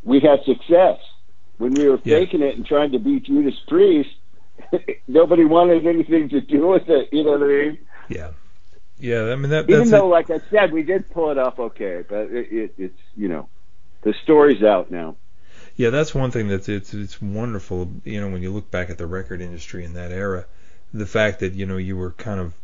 we 0.03 0.21
had 0.21 0.41
success. 0.45 0.99
When 1.59 1.75
we 1.75 1.88
were 1.88 1.99
Yeah. 2.05 2.19
faking 2.19 2.43
it 2.43 2.57
and 2.57 2.67
trying 2.67 2.93
to 2.93 2.99
be 2.99 3.21
Judas 3.21 3.59
Priest, 3.69 4.11
nobody 5.09 5.45
wanted 5.45 5.87
anything 5.87 6.29
to 6.31 6.41
do 6.41 6.69
with 6.69 6.88
it. 6.88 7.09
You 7.12 7.25
know 7.25 7.33
what 7.33 7.43
I 7.43 7.47
mean? 7.47 7.79
Yeah. 8.09 8.31
Yeah. 8.98 9.33
I 9.33 9.37
mean 9.37 9.50
that. 9.50 9.68
Even 9.68 9.88
though, 9.90 10.07
it. 10.07 10.11
like 10.11 10.31
I 10.31 10.40
said, 10.50 10.72
we 10.72 10.83
did 10.83 11.11
pull 11.11 11.31
it 11.31 11.38
off 11.38 11.59
okay, 11.59 12.05
but 12.09 12.31
it, 12.31 12.52
it, 12.52 12.74
it's 12.78 13.00
you 13.16 13.28
know, 13.28 13.48
the 14.02 14.14
story's 14.22 14.62
out 14.62 14.90
now. 14.90 15.16
Yeah, 15.76 15.90
that's 15.90 16.14
one 16.14 16.31
thing 16.31 16.48
that's 16.48 16.68
it's 16.68 16.92
it's 16.94 17.20
wonderful. 17.20 17.90
You 18.05 18.20
know, 18.20 18.28
when 18.28 18.42
you 18.42 18.50
look 18.52 18.70
back 18.70 18.90
at 18.90 18.98
the 18.98 19.07
record 19.07 19.40
industry 19.40 19.85
in 19.85 19.94
that 19.94 20.12
era, 20.12 20.44
the 20.92 21.07
fact 21.07 21.40
that 21.40 21.55
you 21.55 21.66
know 21.66 21.78
you 21.78 21.96
were 21.96 22.11
kind 22.12 22.40
of 22.40 22.55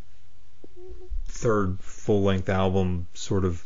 third 1.27 1.79
full 1.81 2.23
length 2.23 2.49
album, 2.49 3.07
sort 3.15 3.45
of 3.45 3.65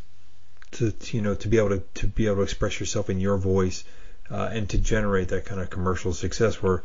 to, 0.72 0.92
to, 0.92 1.16
you 1.16 1.22
know 1.22 1.34
to 1.34 1.48
be 1.48 1.58
able 1.58 1.70
to 1.70 1.82
to 1.94 2.06
be 2.06 2.26
able 2.26 2.36
to 2.36 2.42
express 2.42 2.78
yourself 2.78 3.10
in 3.10 3.20
your 3.20 3.36
voice 3.36 3.84
uh, 4.30 4.48
and 4.52 4.68
to 4.70 4.78
generate 4.78 5.28
that 5.28 5.44
kind 5.44 5.60
of 5.60 5.70
commercial 5.70 6.12
success. 6.12 6.62
Where 6.62 6.82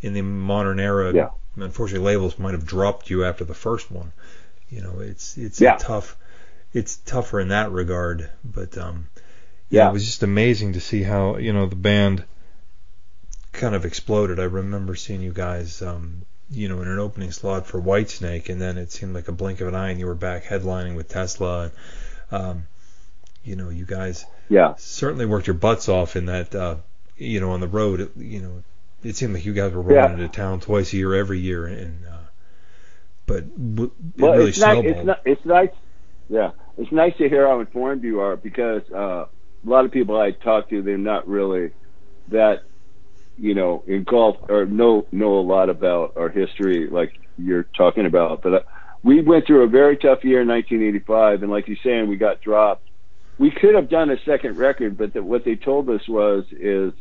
in 0.00 0.12
the 0.12 0.22
modern 0.22 0.78
era, 0.78 1.12
Yeah. 1.12 1.30
unfortunately, 1.56 2.04
labels 2.04 2.38
might 2.38 2.52
have 2.52 2.66
dropped 2.66 3.10
you 3.10 3.24
after 3.24 3.44
the 3.44 3.54
first 3.54 3.90
one. 3.90 4.12
You 4.70 4.82
know, 4.82 5.00
it's 5.00 5.36
it's 5.38 5.60
Yeah. 5.60 5.76
tough. 5.76 6.16
It's 6.72 6.96
tougher 6.96 7.40
in 7.40 7.48
that 7.48 7.70
regard, 7.72 8.30
but 8.44 8.76
um, 8.76 9.08
yeah, 9.70 9.84
Yeah. 9.84 9.90
it 9.90 9.92
was 9.92 10.04
just 10.04 10.22
amazing 10.22 10.74
to 10.74 10.80
see 10.80 11.02
how 11.02 11.36
you 11.38 11.52
know 11.52 11.66
the 11.66 11.76
band 11.76 12.24
kind 13.52 13.74
of 13.74 13.84
exploded. 13.84 14.38
I 14.38 14.44
remember 14.44 14.94
seeing 14.94 15.22
you 15.22 15.32
guys, 15.32 15.80
um, 15.82 16.22
you 16.50 16.68
know, 16.68 16.80
in 16.82 16.88
an 16.88 16.98
opening 16.98 17.32
slot 17.32 17.66
for 17.66 17.80
Whitesnake, 17.80 18.48
and 18.50 18.60
then 18.60 18.76
it 18.78 18.92
seemed 18.92 19.14
like 19.14 19.28
a 19.28 19.32
blink 19.32 19.60
of 19.60 19.68
an 19.68 19.74
eye, 19.74 19.90
and 19.90 19.98
you 19.98 20.06
were 20.06 20.14
back 20.14 20.44
headlining 20.44 20.94
with 20.96 21.08
Tesla. 21.08 21.70
And, 22.30 22.42
um, 22.42 22.66
You 23.44 23.56
know, 23.56 23.70
you 23.70 23.86
guys 23.86 24.26
Yeah. 24.50 24.74
certainly 24.76 25.24
worked 25.24 25.46
your 25.46 25.54
butts 25.54 25.88
off 25.88 26.16
in 26.16 26.26
that. 26.26 26.54
Uh, 26.54 26.76
you 27.16 27.40
know, 27.40 27.50
on 27.52 27.60
the 27.60 27.66
road. 27.68 28.00
It, 28.00 28.10
you 28.16 28.40
know, 28.42 28.62
it 29.02 29.16
seemed 29.16 29.32
like 29.34 29.44
you 29.46 29.54
guys 29.54 29.72
were 29.72 29.80
rolling 29.80 29.96
Yeah. 29.96 30.12
into 30.12 30.28
town 30.28 30.60
twice 30.60 30.92
a 30.92 30.96
year, 30.98 31.14
every 31.14 31.38
year, 31.38 31.66
and 31.66 32.04
uh, 32.06 32.17
but 33.28 33.44
it 33.44 33.90
well, 34.18 34.32
really 34.32 34.48
it's 34.48 34.58
nice. 34.58 34.84
It's, 34.84 35.04
not, 35.04 35.20
it's 35.24 35.44
nice. 35.44 35.70
Yeah, 36.28 36.50
it's 36.76 36.90
nice 36.90 37.16
to 37.18 37.28
hear 37.28 37.46
how 37.46 37.60
informed 37.60 38.02
you 38.02 38.20
are 38.20 38.36
because 38.36 38.82
uh, 38.90 39.26
a 39.26 39.28
lot 39.64 39.84
of 39.84 39.92
people 39.92 40.18
I 40.18 40.32
talk 40.32 40.70
to, 40.70 40.82
they're 40.82 40.98
not 40.98 41.28
really 41.28 41.70
that, 42.28 42.62
you 43.38 43.54
know, 43.54 43.84
engulfed 43.86 44.50
or 44.50 44.66
know 44.66 45.06
know 45.12 45.38
a 45.38 45.40
lot 45.40 45.68
about 45.68 46.16
our 46.16 46.28
history 46.28 46.88
like 46.88 47.12
you're 47.36 47.64
talking 47.76 48.06
about. 48.06 48.42
But 48.42 48.54
uh, 48.54 48.60
we 49.02 49.20
went 49.20 49.46
through 49.46 49.62
a 49.62 49.68
very 49.68 49.96
tough 49.96 50.24
year 50.24 50.40
in 50.40 50.48
1985, 50.48 51.42
and 51.42 51.52
like 51.52 51.68
you're 51.68 51.76
saying, 51.84 52.08
we 52.08 52.16
got 52.16 52.40
dropped. 52.40 52.88
We 53.38 53.52
could 53.52 53.76
have 53.76 53.88
done 53.88 54.10
a 54.10 54.16
second 54.24 54.56
record, 54.56 54.98
but 54.98 55.12
the, 55.12 55.22
what 55.22 55.44
they 55.44 55.54
told 55.54 55.88
us 55.90 56.08
was 56.08 56.44
is 56.50 56.92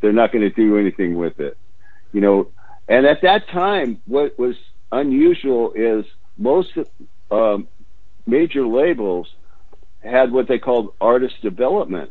they're 0.00 0.12
not 0.12 0.32
going 0.32 0.42
to 0.42 0.50
do 0.50 0.78
anything 0.78 1.16
with 1.16 1.40
it, 1.40 1.58
you 2.12 2.20
know. 2.20 2.48
And 2.88 3.06
at 3.06 3.22
that 3.22 3.48
time, 3.48 4.00
what 4.06 4.38
was 4.38 4.56
unusual 4.92 5.72
is 5.74 6.04
most 6.38 6.70
um, 7.30 7.66
major 8.26 8.66
labels 8.66 9.28
had 10.02 10.32
what 10.32 10.48
they 10.48 10.58
called 10.58 10.94
artist 11.00 11.40
development. 11.42 12.10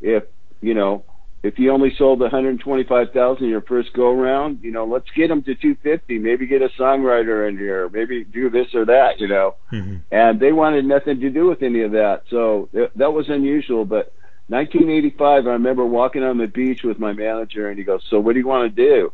If 0.00 0.24
you 0.62 0.74
know, 0.74 1.04
if 1.42 1.58
you 1.58 1.72
only 1.72 1.94
sold 1.96 2.20
125,000 2.20 3.48
your 3.48 3.62
first 3.62 3.92
go 3.94 4.10
around, 4.10 4.60
you 4.62 4.70
know, 4.70 4.84
let's 4.84 5.10
get 5.16 5.28
them 5.28 5.42
to 5.44 5.54
250. 5.54 6.18
Maybe 6.18 6.46
get 6.46 6.62
a 6.62 6.68
songwriter 6.78 7.48
in 7.48 7.56
here. 7.56 7.88
Maybe 7.88 8.24
do 8.24 8.50
this 8.50 8.74
or 8.74 8.84
that. 8.86 9.20
You 9.20 9.28
know, 9.28 9.56
Mhm. 9.72 10.02
and 10.10 10.38
they 10.40 10.52
wanted 10.52 10.84
nothing 10.84 11.20
to 11.20 11.30
do 11.30 11.46
with 11.46 11.62
any 11.62 11.82
of 11.82 11.92
that. 11.92 12.24
So 12.28 12.68
th- 12.72 12.90
that 12.96 13.12
was 13.12 13.28
unusual. 13.28 13.84
But 13.84 14.12
1985, 14.48 15.46
I 15.46 15.52
remember 15.52 15.86
walking 15.86 16.22
on 16.22 16.36
the 16.38 16.46
beach 16.46 16.82
with 16.82 16.98
my 16.98 17.12
manager, 17.12 17.68
and 17.68 17.78
he 17.78 17.84
goes, 17.84 18.04
"So 18.10 18.20
what 18.20 18.34
do 18.34 18.38
you 18.40 18.46
want 18.46 18.74
to 18.74 18.82
do?" 18.82 19.12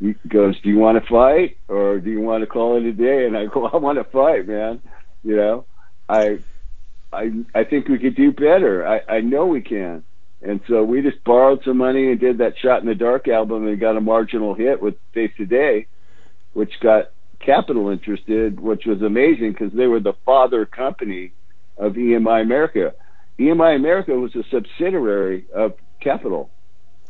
He 0.00 0.14
goes, 0.28 0.60
"Do 0.60 0.68
you 0.68 0.78
want 0.78 1.02
to 1.02 1.08
fight, 1.10 1.56
or 1.68 1.98
do 1.98 2.10
you 2.10 2.20
want 2.20 2.42
to 2.42 2.46
call 2.46 2.76
it 2.76 2.84
a 2.84 2.92
day?" 2.92 3.26
And 3.26 3.36
I 3.36 3.46
go, 3.46 3.66
"I 3.66 3.76
want 3.76 3.98
to 3.98 4.04
fight, 4.04 4.46
man. 4.46 4.80
You 5.24 5.36
know, 5.36 5.66
I, 6.08 6.38
I, 7.12 7.30
I 7.54 7.64
think 7.64 7.88
we 7.88 7.98
could 7.98 8.14
do 8.14 8.32
better. 8.32 8.86
I, 8.86 9.16
I 9.16 9.20
know 9.20 9.46
we 9.46 9.60
can." 9.60 10.04
And 10.40 10.60
so 10.68 10.84
we 10.84 11.02
just 11.02 11.24
borrowed 11.24 11.62
some 11.64 11.78
money 11.78 12.12
and 12.12 12.20
did 12.20 12.38
that 12.38 12.54
"Shot 12.62 12.80
in 12.80 12.86
the 12.86 12.94
Dark" 12.94 13.26
album, 13.26 13.66
and 13.66 13.80
got 13.80 13.96
a 13.96 14.00
marginal 14.00 14.54
hit 14.54 14.80
with 14.80 14.94
"Face 15.12 15.32
the 15.36 15.46
Day," 15.46 15.88
which 16.52 16.78
got 16.80 17.10
Capitol 17.40 17.88
interested, 17.88 18.60
which 18.60 18.86
was 18.86 19.02
amazing 19.02 19.52
because 19.52 19.72
they 19.72 19.86
were 19.88 20.00
the 20.00 20.14
father 20.24 20.64
company 20.64 21.32
of 21.76 21.94
EMI 21.94 22.42
America. 22.42 22.94
EMI 23.38 23.74
America 23.74 24.12
was 24.12 24.34
a 24.36 24.44
subsidiary 24.50 25.46
of 25.52 25.74
Capitol, 26.00 26.50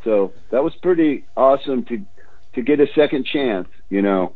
so 0.04 0.32
that 0.50 0.64
was 0.64 0.74
pretty 0.76 1.26
awesome 1.36 1.84
to 1.84 2.06
to 2.58 2.64
get 2.64 2.80
a 2.80 2.86
second 2.94 3.24
chance, 3.26 3.68
you 3.88 4.02
know, 4.02 4.34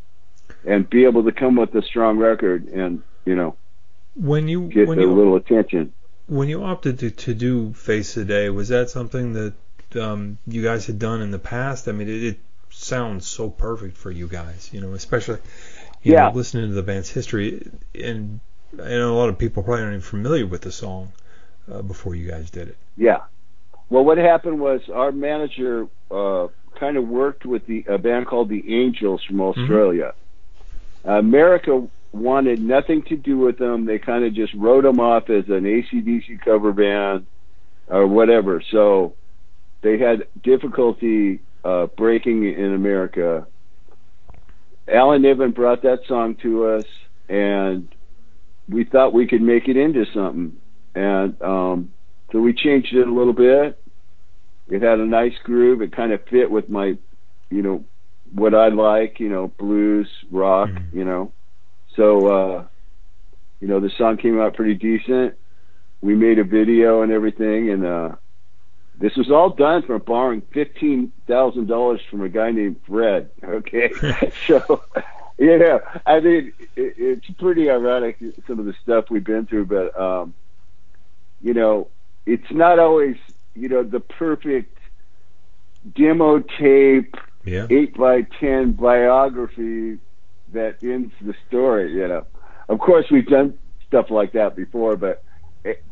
and 0.65 0.89
be 0.89 1.05
able 1.05 1.23
to 1.25 1.31
come 1.31 1.57
with 1.57 1.75
a 1.75 1.81
strong 1.81 2.17
record 2.17 2.65
and 2.67 3.03
you 3.25 3.35
know 3.35 3.57
When 4.15 4.47
you 4.47 4.67
get 4.67 4.87
when 4.87 4.99
a 4.99 5.01
you 5.01 5.09
little 5.13 5.35
attention. 5.35 5.93
when 6.27 6.47
you 6.49 6.63
opted 6.63 6.99
to, 6.99 7.11
to 7.11 7.33
do 7.33 7.73
Face 7.73 8.13
the 8.15 8.25
Day, 8.25 8.49
was 8.49 8.69
that 8.69 8.89
something 8.89 9.33
that 9.33 9.53
um, 9.99 10.37
you 10.47 10.63
guys 10.63 10.85
had 10.87 10.99
done 10.99 11.21
in 11.21 11.31
the 11.31 11.39
past? 11.39 11.87
I 11.87 11.91
mean, 11.91 12.07
it, 12.07 12.23
it 12.23 12.39
sounds 12.69 13.27
so 13.27 13.49
perfect 13.49 13.97
for 13.97 14.09
you 14.11 14.27
guys, 14.27 14.69
you 14.73 14.81
know, 14.81 14.93
especially 14.93 15.39
you 16.03 16.13
Yeah. 16.13 16.29
know, 16.29 16.29
listening 16.29 16.69
to 16.69 16.75
the 16.75 16.83
band's 16.83 17.09
history. 17.09 17.67
And 17.95 18.39
I 18.81 18.89
know 18.89 19.13
a 19.13 19.17
lot 19.17 19.29
of 19.29 19.37
people 19.37 19.63
probably 19.63 19.83
aren't 19.83 19.93
even 19.95 20.01
familiar 20.01 20.45
with 20.47 20.61
the 20.61 20.71
song 20.71 21.11
uh, 21.71 21.81
before 21.81 22.15
you 22.15 22.29
guys 22.29 22.49
did 22.51 22.69
it. 22.69 22.77
Yeah. 22.97 23.19
Well, 23.93 24.03
what 24.03 24.17
happened 24.17 24.59
was 24.59 24.81
our 24.91 25.11
manager 25.11 25.87
uh, 26.09 26.47
kind 26.79 26.97
of 26.97 27.07
worked 27.07 27.45
with 27.45 27.67
the 27.67 27.85
a 27.87 27.99
band 27.99 28.25
called 28.25 28.49
the 28.49 28.81
Angels 28.81 29.23
from 29.23 29.39
Australia. 29.39 30.15
America 31.05 31.87
wanted 32.11 32.59
nothing 32.59 33.03
to 33.03 33.15
do 33.15 33.37
with 33.37 33.59
them. 33.59 33.85
They 33.85 33.99
kind 33.99 34.25
of 34.25 34.33
just 34.33 34.51
wrote 34.55 34.83
them 34.83 34.99
off 34.99 35.29
as 35.29 35.47
an 35.47 35.65
ACDC 35.65 36.41
cover 36.43 36.73
band 36.73 37.27
or 37.85 38.07
whatever. 38.07 38.63
So 38.71 39.13
they 39.83 39.99
had 39.99 40.25
difficulty 40.41 41.41
uh, 41.63 41.85
breaking 41.85 42.51
in 42.51 42.73
America. 42.73 43.45
Alan 44.87 45.21
Niven 45.21 45.51
brought 45.51 45.83
that 45.83 45.99
song 46.07 46.33
to 46.41 46.65
us, 46.65 46.85
and 47.29 47.87
we 48.67 48.85
thought 48.85 49.13
we 49.13 49.27
could 49.27 49.43
make 49.43 49.67
it 49.67 49.77
into 49.77 50.05
something. 50.15 50.57
And 50.95 51.39
um, 51.43 51.93
so 52.31 52.39
we 52.39 52.53
changed 52.53 52.95
it 52.95 53.07
a 53.07 53.13
little 53.13 53.33
bit. 53.33 53.79
It 54.69 54.81
had 54.81 54.99
a 54.99 55.05
nice 55.05 55.33
groove. 55.43 55.81
It 55.81 55.91
kind 55.95 56.11
of 56.11 56.25
fit 56.29 56.49
with 56.49 56.69
my, 56.69 56.97
you 57.49 57.61
know, 57.61 57.85
what 58.33 58.55
I 58.55 58.69
like, 58.69 59.19
you 59.19 59.29
know, 59.29 59.47
blues, 59.59 60.09
rock, 60.31 60.69
Mhm. 60.69 60.93
you 60.93 61.05
know. 61.05 61.31
So, 61.95 62.27
uh, 62.27 62.67
you 63.59 63.67
know, 63.67 63.79
the 63.79 63.91
song 63.97 64.17
came 64.17 64.39
out 64.39 64.55
pretty 64.55 64.73
decent. 64.75 65.35
We 66.01 66.15
made 66.15 66.39
a 66.39 66.43
video 66.43 67.01
and 67.01 67.11
everything, 67.11 67.69
and 67.69 67.85
uh, 67.85 68.15
this 68.99 69.15
was 69.15 69.29
all 69.31 69.49
done 69.51 69.83
from 69.83 70.01
borrowing 70.01 70.41
fifteen 70.53 71.11
thousand 71.27 71.67
dollars 71.67 72.01
from 72.09 72.21
a 72.21 72.29
guy 72.29 72.51
named 72.51 72.77
Fred. 72.87 73.29
Okay, 73.43 73.91
so 74.47 74.81
yeah, 75.37 75.79
I 76.05 76.19
mean, 76.19 76.53
it, 76.75 76.93
it's 76.97 77.29
pretty 77.37 77.69
ironic 77.69 78.17
some 78.47 78.59
of 78.59 78.65
the 78.65 78.73
stuff 78.81 79.05
we've 79.09 79.23
been 79.23 79.45
through, 79.45 79.65
but 79.65 79.97
um, 79.99 80.33
you 81.41 81.53
know, 81.53 81.89
it's 82.25 82.51
not 82.51 82.79
always 82.79 83.15
you 83.55 83.69
know 83.69 83.83
the 83.83 83.99
perfect 83.99 84.77
demo 85.95 86.39
tape 86.39 87.15
Yeah. 87.45 87.67
eight 87.69 87.95
by 87.97 88.21
ten 88.39 88.71
biography 88.71 89.99
that 90.53 90.77
ends 90.83 91.13
the 91.21 91.33
story. 91.47 91.93
You 91.93 92.07
know, 92.07 92.25
of 92.69 92.79
course 92.79 93.05
we've 93.11 93.27
done 93.27 93.57
stuff 93.87 94.09
like 94.09 94.33
that 94.33 94.55
before, 94.55 94.95
but 94.95 95.23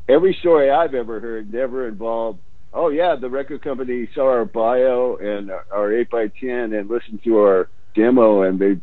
every 0.07 0.33
story 0.33 0.69
I've 0.69 0.93
ever 0.95 1.19
heard 1.19 1.53
never 1.53 1.87
involved. 1.87 2.39
Oh 2.73 2.87
yeah, 2.89 3.15
the 3.15 3.29
record 3.29 3.61
company 3.61 4.07
saw 4.15 4.27
our 4.29 4.45
bio 4.45 5.17
and 5.17 5.51
our- 5.71 5.91
eight 5.93 6.09
by 6.09 6.27
ten 6.27 6.73
and 6.73 6.89
listened 6.89 7.23
to 7.23 7.37
our 7.39 7.69
demo, 7.95 8.43
and 8.43 8.59
they 8.59 8.77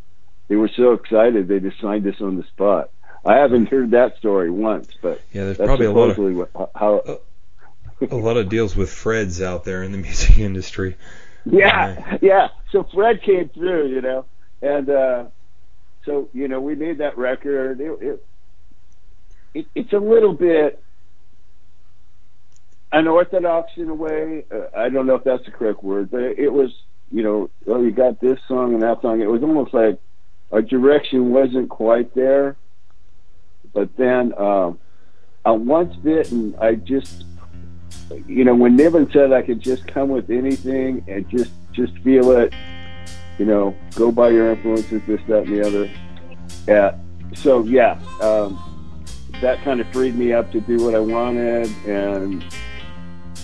they 0.48 0.56
were 0.56 0.68
so 0.68 0.92
excited 0.92 1.48
they 1.48 1.60
just 1.60 1.80
signed 1.80 2.06
us 2.06 2.20
on 2.20 2.36
the 2.36 2.42
spot. 2.44 2.90
I 3.24 3.36
haven't 3.36 3.66
heard 3.68 3.90
that 3.92 4.16
story 4.18 4.50
once, 4.50 4.88
but 5.02 5.20
Yeah, 5.32 5.44
there's 5.44 5.58
that's 5.58 5.66
probably 5.68 5.86
a 5.86 5.92
lot 5.92 6.10
of 6.10 6.18
what, 6.18 6.70
how. 6.74 7.02
Oh, 7.06 7.20
a 8.00 8.16
lot 8.16 8.36
of 8.36 8.48
deals 8.48 8.76
with 8.76 8.90
Freds 8.90 9.44
out 9.44 9.64
there 9.64 9.82
in 9.82 9.92
the 9.92 9.98
music 10.08 10.38
industry. 10.38 10.96
Yeah, 11.44 12.18
yeah. 12.20 12.48
So 12.72 12.86
Fred 12.92 13.22
came 13.22 13.48
through, 13.48 13.88
you 13.88 14.00
know, 14.00 14.26
and 14.60 14.90
uh, 14.90 15.24
so 16.04 16.28
you 16.32 16.48
know 16.48 16.60
we 16.60 16.74
made 16.74 16.98
that 16.98 17.16
record. 17.16 17.80
It, 17.80 17.98
it, 18.00 18.26
it 19.54 19.66
it's 19.74 19.92
a 19.92 19.98
little 19.98 20.34
bit 20.34 20.82
unorthodox 22.92 23.72
in 23.76 23.88
a 23.88 23.94
way. 23.94 24.44
Uh, 24.50 24.66
I 24.76 24.88
don't 24.88 25.06
know 25.06 25.14
if 25.14 25.24
that's 25.24 25.44
the 25.44 25.50
correct 25.50 25.82
word, 25.82 26.10
but 26.10 26.20
it, 26.20 26.38
it 26.38 26.52
was, 26.52 26.70
you 27.10 27.22
know, 27.22 27.50
oh, 27.66 27.82
you 27.82 27.90
got 27.90 28.20
this 28.20 28.38
song 28.48 28.74
and 28.74 28.82
that 28.82 29.02
song. 29.02 29.20
It 29.20 29.30
was 29.30 29.42
almost 29.42 29.74
like 29.74 30.00
our 30.52 30.62
direction 30.62 31.30
wasn't 31.30 31.68
quite 31.68 32.14
there. 32.14 32.56
But 33.72 33.96
then 33.96 34.32
um, 34.38 34.78
on 35.44 35.66
Once 35.66 35.94
Bitten, 35.96 36.54
I 36.60 36.74
just, 36.74 37.24
you 38.26 38.44
know, 38.44 38.54
when 38.54 38.76
Niven 38.76 39.10
said 39.12 39.32
I 39.32 39.42
could 39.42 39.60
just 39.60 39.86
come 39.86 40.08
with 40.08 40.30
anything 40.30 41.04
and 41.08 41.28
just 41.28 41.50
just 41.72 41.96
feel 41.98 42.30
it, 42.32 42.52
you 43.38 43.44
know, 43.44 43.74
go 43.94 44.10
by 44.10 44.30
your 44.30 44.50
influences, 44.52 45.02
this, 45.06 45.20
that, 45.28 45.44
and 45.44 45.56
the 45.56 45.66
other. 45.66 45.90
Yeah. 46.66 46.96
So 47.34 47.62
yeah, 47.64 48.00
um, 48.20 48.58
that 49.40 49.62
kind 49.62 49.80
of 49.80 49.86
freed 49.92 50.16
me 50.16 50.32
up 50.32 50.50
to 50.52 50.60
do 50.60 50.82
what 50.84 50.94
I 50.94 51.00
wanted, 51.00 51.68
and 51.86 52.44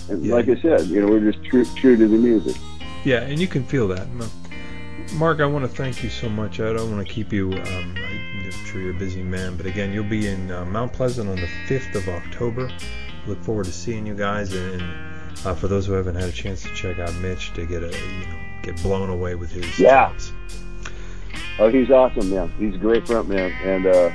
and 0.09 0.23
Yeah. 0.25 0.35
like 0.35 0.49
I 0.49 0.55
said, 0.61 0.87
you 0.87 1.01
know, 1.01 1.07
we're 1.07 1.31
just 1.31 1.43
true 1.45 1.65
true 1.75 1.95
to 1.95 2.07
the 2.07 2.17
music. 2.17 2.55
Yeah, 3.03 3.21
and 3.21 3.39
you 3.39 3.47
can 3.47 3.63
feel 3.63 3.87
that. 3.89 4.07
Mark, 5.13 5.39
I 5.39 5.45
want 5.45 5.63
to 5.63 5.69
thank 5.69 6.03
you 6.03 6.09
so 6.09 6.27
much. 6.27 6.59
I 6.59 6.73
don't 6.73 6.91
want 6.91 7.07
to 7.07 7.13
keep 7.13 7.31
you. 7.31 7.53
Um, 7.53 7.95
I'm 7.97 8.51
sure 8.65 8.81
you're 8.81 8.95
a 8.95 8.99
busy 8.99 9.21
man, 9.21 9.55
but 9.55 9.65
again, 9.67 9.93
you'll 9.93 10.03
be 10.03 10.27
in 10.27 10.51
uh, 10.51 10.65
Mount 10.65 10.91
Pleasant 10.91 11.29
on 11.29 11.35
the 11.35 11.47
5th 11.67 11.95
of 11.95 12.09
October. 12.09 12.71
Look 13.27 13.41
forward 13.43 13.65
to 13.65 13.71
seeing 13.71 14.05
you 14.05 14.13
guys, 14.13 14.53
and, 14.53 14.81
and 14.81 15.45
uh, 15.45 15.55
for 15.55 15.67
those 15.67 15.85
who 15.87 15.93
haven't 15.93 16.15
had 16.15 16.25
a 16.29 16.31
chance 16.31 16.61
to 16.63 16.73
check 16.75 16.99
out 16.99 17.13
Mitch 17.15 17.53
to 17.53 17.65
get 17.65 17.81
a 17.83 17.87
you 17.87 18.25
know 18.27 18.35
get 18.61 18.81
blown 18.83 19.09
away 19.09 19.35
with 19.35 19.51
his 19.51 19.77
Yeah. 19.79 20.09
tunes. 20.09 20.31
Oh, 21.57 21.69
he's 21.69 21.89
awesome, 21.89 22.29
man. 22.29 22.51
He's 22.59 22.75
a 22.75 22.77
great 22.77 23.07
front 23.07 23.29
man, 23.29 23.51
and 23.63 23.85
uh, 23.87 24.11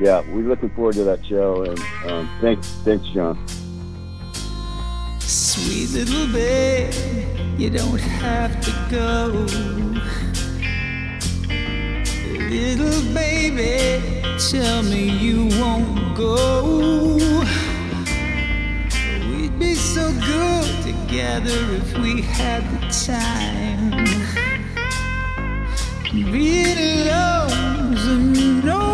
yeah, 0.00 0.20
we're 0.32 0.48
looking 0.48 0.70
forward 0.70 0.94
to 0.94 1.04
that 1.04 1.24
show. 1.24 1.62
And 1.62 1.78
um, 2.10 2.28
thanks, 2.40 2.68
thanks, 2.84 3.06
John. 3.14 3.38
Sweet 5.20 5.90
little 5.90 6.26
babe, 6.32 6.92
you 7.58 7.70
don't 7.70 8.00
have 8.00 8.60
to 8.60 8.86
go. 8.90 9.46
Little 12.50 13.14
baby, 13.14 14.02
tell 14.50 14.82
me 14.82 15.08
you 15.08 15.46
won't 15.60 16.16
go 16.16 17.18
be 19.62 19.74
so 19.74 20.12
good 20.26 20.70
together 20.82 21.58
if 21.80 21.96
we 21.98 22.20
had 22.20 22.62
the 22.72 22.80
time. 23.06 23.90
Being 26.32 27.08
alone, 27.08 28.64
no. 28.64 28.91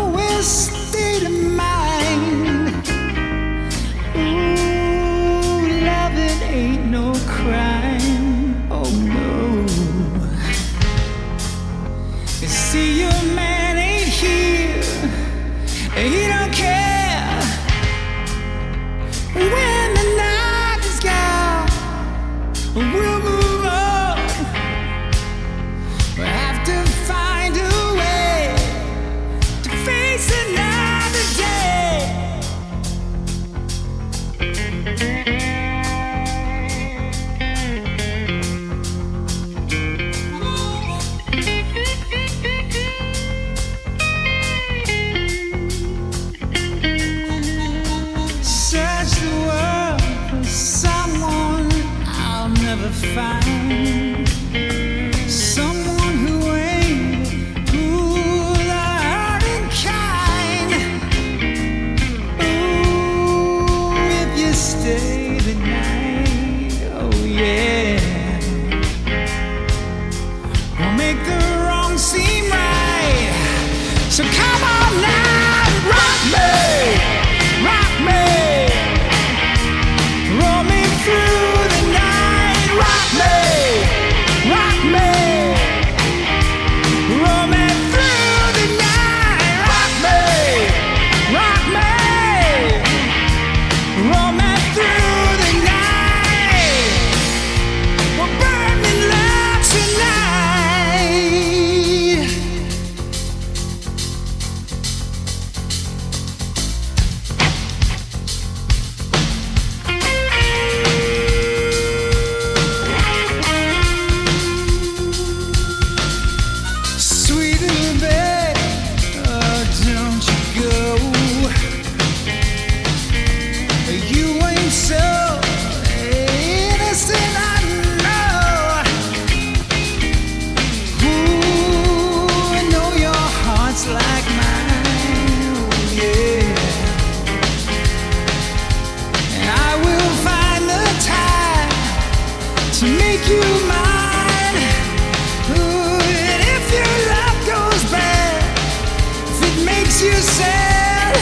said, 150.37 151.15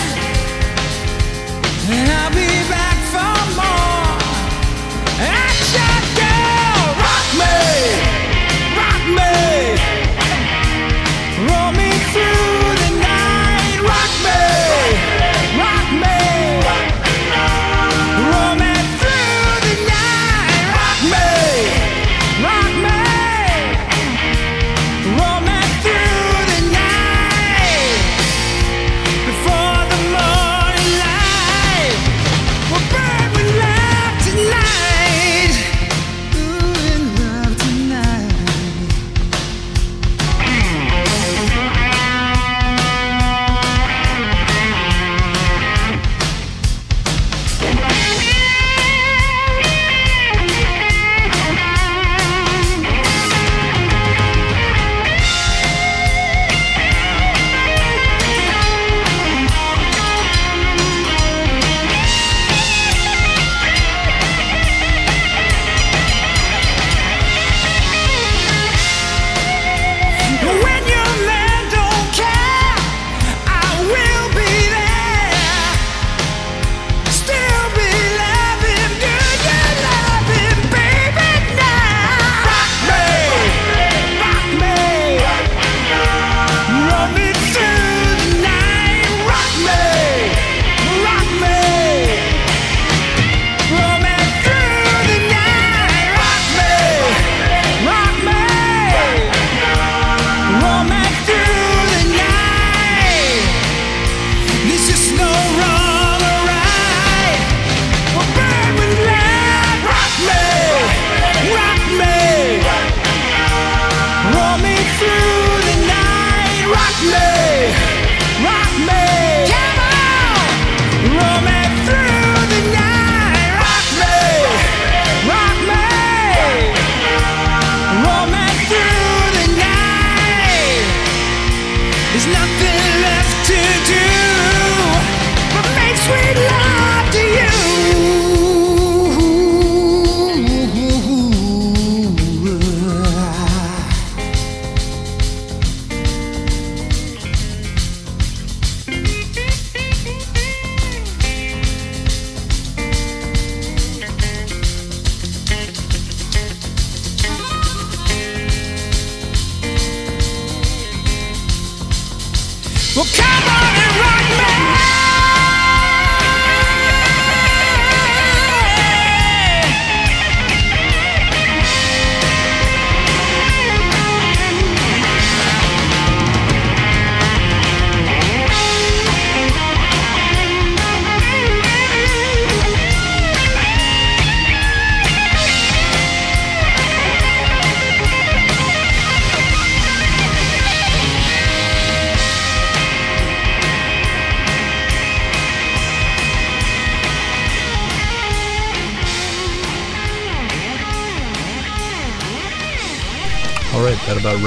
and 1.89 2.10
I'll 2.12 2.34
be. 2.34 2.66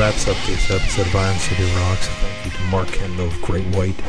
Wraps 0.00 0.26
up 0.28 0.36
this 0.46 0.70
episode 0.70 1.06
of 1.08 1.14
Iron 1.14 1.38
City 1.38 1.62
Rocks. 1.74 2.08
Thank 2.08 2.46
you 2.46 2.50
to 2.52 2.64
Mark 2.70 2.88
Kendall 2.88 3.26
of 3.26 3.42
Great 3.42 3.66
White. 3.76 4.00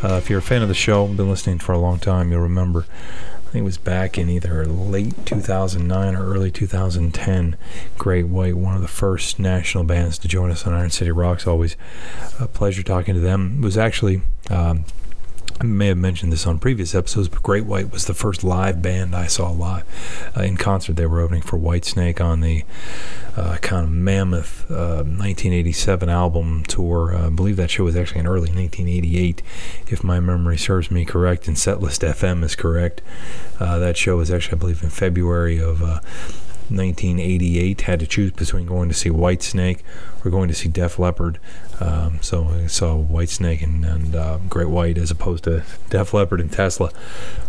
Uh, 0.00 0.14
if 0.14 0.30
you're 0.30 0.38
a 0.38 0.42
fan 0.42 0.62
of 0.62 0.68
the 0.68 0.74
show, 0.74 1.08
been 1.08 1.28
listening 1.28 1.58
for 1.58 1.72
a 1.72 1.78
long 1.78 1.98
time, 1.98 2.30
you'll 2.30 2.40
remember. 2.40 2.86
I 3.34 3.50
think 3.50 3.62
it 3.62 3.64
was 3.64 3.76
back 3.76 4.16
in 4.16 4.30
either 4.30 4.64
late 4.64 5.26
2009 5.26 6.14
or 6.14 6.24
early 6.24 6.52
2010. 6.52 7.56
Great 7.98 8.28
White, 8.28 8.54
one 8.58 8.76
of 8.76 8.80
the 8.80 8.86
first 8.86 9.40
national 9.40 9.82
bands 9.82 10.18
to 10.18 10.28
join 10.28 10.52
us 10.52 10.68
on 10.68 10.72
Iron 10.72 10.90
City 10.90 11.10
Rocks. 11.10 11.48
Always 11.48 11.76
a 12.38 12.46
pleasure 12.46 12.84
talking 12.84 13.14
to 13.14 13.20
them. 13.20 13.56
It 13.58 13.64
was 13.64 13.76
actually. 13.76 14.22
Um, 14.50 14.84
I 15.60 15.64
may 15.64 15.88
have 15.88 15.98
mentioned 15.98 16.32
this 16.32 16.46
on 16.46 16.58
previous 16.58 16.94
episodes, 16.94 17.28
but 17.28 17.42
Great 17.42 17.66
White 17.66 17.92
was 17.92 18.06
the 18.06 18.14
first 18.14 18.42
live 18.42 18.80
band 18.80 19.14
I 19.14 19.26
saw 19.26 19.50
live 19.50 19.84
uh, 20.34 20.40
in 20.40 20.56
concert. 20.56 20.96
They 20.96 21.04
were 21.04 21.20
opening 21.20 21.42
for 21.42 21.58
Whitesnake 21.58 22.18
on 22.18 22.40
the 22.40 22.64
uh, 23.36 23.58
kind 23.58 23.84
of 23.84 23.90
mammoth 23.90 24.70
uh, 24.70 25.04
1987 25.04 26.08
album 26.08 26.64
tour. 26.66 27.14
Uh, 27.14 27.26
I 27.26 27.28
believe 27.28 27.56
that 27.56 27.70
show 27.70 27.84
was 27.84 27.94
actually 27.94 28.20
in 28.20 28.26
early 28.26 28.48
1988, 28.48 29.42
if 29.88 30.02
my 30.02 30.18
memory 30.18 30.56
serves 30.56 30.90
me 30.90 31.04
correct, 31.04 31.46
and 31.46 31.58
Setlist 31.58 32.08
FM 32.08 32.42
is 32.42 32.56
correct. 32.56 33.02
Uh, 33.58 33.78
that 33.78 33.98
show 33.98 34.16
was 34.16 34.30
actually, 34.30 34.56
I 34.56 34.60
believe, 34.60 34.82
in 34.82 34.88
February 34.88 35.60
of. 35.60 35.82
1988 36.70 37.80
had 37.82 38.00
to 38.00 38.06
choose 38.06 38.32
between 38.32 38.66
going 38.66 38.88
to 38.88 38.94
see 38.94 39.10
Whitesnake 39.10 39.80
or 40.24 40.30
going 40.30 40.48
to 40.48 40.54
see 40.54 40.68
Def 40.68 40.98
Leppard. 40.98 41.38
Um, 41.80 42.18
so 42.22 42.48
I 42.48 42.66
saw 42.66 42.96
Whitesnake 42.96 43.62
and, 43.62 43.84
and 43.84 44.14
uh, 44.14 44.38
Great 44.48 44.68
White 44.68 44.98
as 44.98 45.10
opposed 45.10 45.44
to 45.44 45.64
Def 45.90 46.14
Leppard 46.14 46.40
and 46.40 46.52
Tesla. 46.52 46.90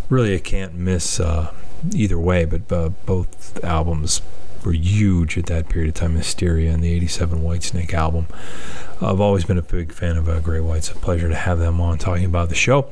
Really, 0.09 0.35
I 0.35 0.39
can't 0.39 0.73
miss 0.73 1.19
uh, 1.19 1.53
either 1.93 2.19
way, 2.19 2.45
but 2.45 2.71
uh, 2.71 2.89
both 3.05 3.63
albums 3.63 4.21
were 4.65 4.73
huge 4.73 5.37
at 5.37 5.47
that 5.47 5.69
period 5.69 5.89
of 5.89 5.95
time. 5.95 6.15
Hysteria 6.15 6.71
and 6.71 6.83
the 6.83 6.93
87 6.93 7.41
Whitesnake 7.41 7.93
album. 7.93 8.27
I've 9.01 9.19
always 9.19 9.45
been 9.45 9.57
a 9.57 9.63
big 9.63 9.91
fan 9.91 10.17
of 10.17 10.29
uh, 10.29 10.39
Great 10.39 10.61
White. 10.61 10.77
It's 10.77 10.91
a 10.91 10.95
pleasure 10.95 11.29
to 11.29 11.35
have 11.35 11.59
them 11.59 11.81
on 11.81 11.97
talking 11.97 12.25
about 12.25 12.49
the 12.49 12.55
show. 12.55 12.87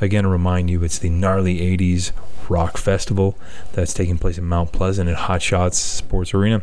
Again, 0.00 0.26
remind 0.26 0.68
you, 0.70 0.82
it's 0.82 0.98
the 0.98 1.08
Gnarly 1.08 1.58
80s 1.76 2.12
Rock 2.50 2.76
Festival 2.76 3.36
that's 3.72 3.94
taking 3.94 4.18
place 4.18 4.38
in 4.38 4.44
Mount 4.44 4.72
Pleasant 4.72 5.08
at 5.08 5.16
Hot 5.16 5.42
Shots 5.42 5.78
Sports 5.78 6.34
Arena. 6.34 6.62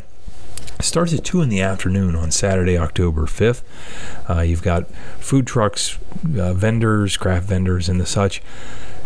It 0.78 0.84
starts 0.84 1.12
at 1.12 1.24
2 1.24 1.42
in 1.42 1.48
the 1.48 1.60
afternoon 1.60 2.16
on 2.16 2.30
Saturday, 2.30 2.76
October 2.76 3.26
5th. 3.26 3.62
Uh, 4.28 4.40
you've 4.40 4.62
got 4.62 4.88
food 5.20 5.46
trucks, 5.46 5.98
uh, 6.38 6.52
vendors, 6.54 7.16
craft 7.16 7.46
vendors, 7.46 7.88
and 7.88 8.00
the 8.00 8.06
such. 8.06 8.42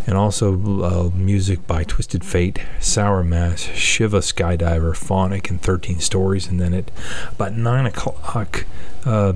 And 0.07 0.17
also 0.17 0.55
uh, 0.83 1.11
music 1.15 1.67
by 1.67 1.83
Twisted 1.83 2.25
Fate, 2.25 2.61
Sour 2.81 3.25
Mass, 3.25 3.61
Shiva 3.61 4.21
Skydiver, 4.21 4.97
Phonic, 4.97 5.51
and 5.51 5.61
13 5.61 5.99
Stories. 5.99 6.47
And 6.47 6.61
then 6.61 6.73
at 6.73 6.91
about 7.33 7.55
9 7.55 7.87
o'clock, 7.87 8.65
uh, 9.05 9.35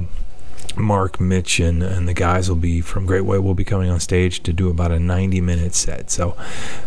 Mark, 0.77 1.21
Mitch, 1.21 1.61
and, 1.61 1.83
and 1.83 2.09
the 2.09 2.15
guys 2.15 2.49
will 2.49 2.57
be 2.57 2.81
from 2.81 3.07
Great 3.07 3.23
White 3.23 3.43
will 3.43 3.55
be 3.55 3.65
coming 3.65 3.91
on 3.91 4.01
stage 4.01 4.43
to 4.43 4.53
do 4.53 4.69
about 4.69 4.93
a 4.93 4.99
90 4.99 5.41
minute 5.41 5.75
set. 5.75 6.11
So 6.11 6.37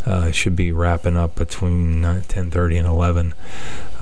uh, 0.05 0.31
should 0.31 0.55
be 0.55 0.71
wrapping 0.71 1.17
up 1.17 1.35
between 1.35 2.01
10:30 2.03 2.79
and 2.79 2.87
11. 2.87 3.33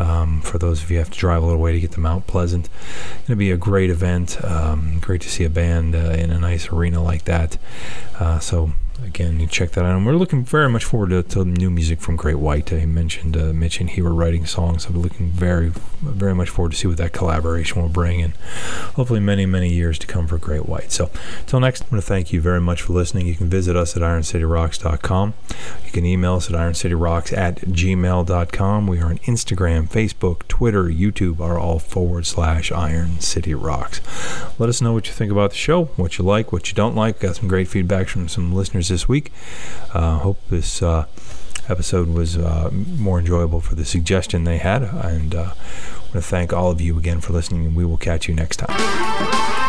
Um, 0.01 0.41
for 0.41 0.57
those 0.57 0.81
of 0.81 0.89
you 0.89 0.97
who 0.97 0.99
have 0.99 1.11
to 1.11 1.19
drive 1.19 1.43
a 1.43 1.45
little 1.45 1.61
way 1.61 1.73
to 1.73 1.79
get 1.79 1.91
to 1.91 1.99
Mount 1.99 2.25
Pleasant, 2.25 2.69
going 3.11 3.27
to 3.27 3.35
be 3.35 3.51
a 3.51 3.57
great 3.57 3.89
event. 3.89 4.43
Um, 4.43 4.97
great 4.99 5.21
to 5.21 5.29
see 5.29 5.43
a 5.43 5.49
band 5.49 5.95
uh, 5.95 6.15
in 6.17 6.31
a 6.31 6.39
nice 6.39 6.71
arena 6.71 7.03
like 7.03 7.25
that. 7.25 7.57
Uh, 8.19 8.39
so 8.39 8.71
again, 9.03 9.39
you 9.39 9.47
check 9.47 9.71
that 9.71 9.85
out. 9.85 9.95
And 9.95 10.05
we're 10.05 10.15
looking 10.15 10.43
very 10.43 10.69
much 10.69 10.83
forward 10.85 11.09
to, 11.09 11.23
to 11.23 11.45
new 11.45 11.69
music 11.69 12.01
from 12.01 12.15
Great 12.15 12.39
White. 12.39 12.71
I 12.71 12.85
mentioned 12.85 13.35
uh, 13.35 13.53
Mitch 13.53 13.79
and 13.79 13.89
he 13.89 14.01
were 14.01 14.13
writing 14.13 14.45
songs, 14.45 14.83
so 14.83 14.91
we're 14.91 14.99
looking 14.99 15.29
very, 15.29 15.69
very 16.01 16.35
much 16.35 16.49
forward 16.49 16.71
to 16.71 16.77
see 16.77 16.87
what 16.87 16.97
that 16.97 17.13
collaboration 17.13 17.81
will 17.81 17.89
bring, 17.89 18.21
and 18.21 18.33
hopefully 18.95 19.19
many, 19.19 19.45
many 19.45 19.69
years 19.73 19.97
to 19.99 20.07
come 20.07 20.27
for 20.27 20.37
Great 20.37 20.67
White. 20.67 20.91
So, 20.91 21.09
until 21.41 21.59
next, 21.59 21.83
I 21.83 21.85
want 21.91 22.03
to 22.03 22.07
thank 22.07 22.31
you 22.31 22.41
very 22.41 22.61
much 22.61 22.81
for 22.81 22.93
listening. 22.93 23.27
You 23.27 23.35
can 23.35 23.49
visit 23.49 23.75
us 23.75 23.95
at 23.95 24.01
IronCityRocks.com. 24.01 25.33
You 25.85 25.91
can 25.91 26.05
email 26.05 26.35
us 26.35 26.49
at 26.49 26.55
IronCityRocks 26.55 27.35
at 27.35 27.57
gmail.com. 27.61 28.87
We 28.87 28.99
are 28.99 29.05
on 29.05 29.17
Instagram, 29.19 29.89
Facebook, 29.91 30.47
Twitter, 30.47 30.85
YouTube 30.85 31.39
are 31.39 31.59
all 31.59 31.79
forward 31.79 32.25
slash 32.25 32.71
Iron 32.71 33.19
City 33.19 33.53
Rocks. 33.53 33.99
Let 34.57 34.69
us 34.69 34.81
know 34.81 34.93
what 34.93 35.07
you 35.07 35.13
think 35.13 35.31
about 35.31 35.51
the 35.51 35.57
show, 35.57 35.85
what 35.97 36.17
you 36.17 36.23
like, 36.23 36.51
what 36.53 36.69
you 36.69 36.75
don't 36.75 36.95
like. 36.95 37.19
Got 37.19 37.35
some 37.35 37.49
great 37.49 37.67
feedback 37.67 38.07
from 38.07 38.27
some 38.29 38.53
listeners 38.53 38.87
this 38.87 39.09
week. 39.09 39.31
Uh, 39.93 40.19
hope 40.19 40.39
this 40.49 40.81
uh, 40.81 41.07
episode 41.67 42.07
was 42.07 42.37
uh, 42.37 42.69
more 42.71 43.19
enjoyable 43.19 43.59
for 43.59 43.75
the 43.75 43.85
suggestion 43.85 44.45
they 44.45 44.59
had. 44.59 44.83
And 44.83 45.35
uh, 45.35 45.53
I 45.53 45.99
want 45.99 46.13
to 46.13 46.21
thank 46.21 46.53
all 46.53 46.71
of 46.71 46.79
you 46.79 46.97
again 46.97 47.19
for 47.19 47.33
listening, 47.33 47.65
and 47.65 47.75
we 47.75 47.85
will 47.85 47.97
catch 47.97 48.27
you 48.29 48.33
next 48.33 48.57
time. 48.57 49.60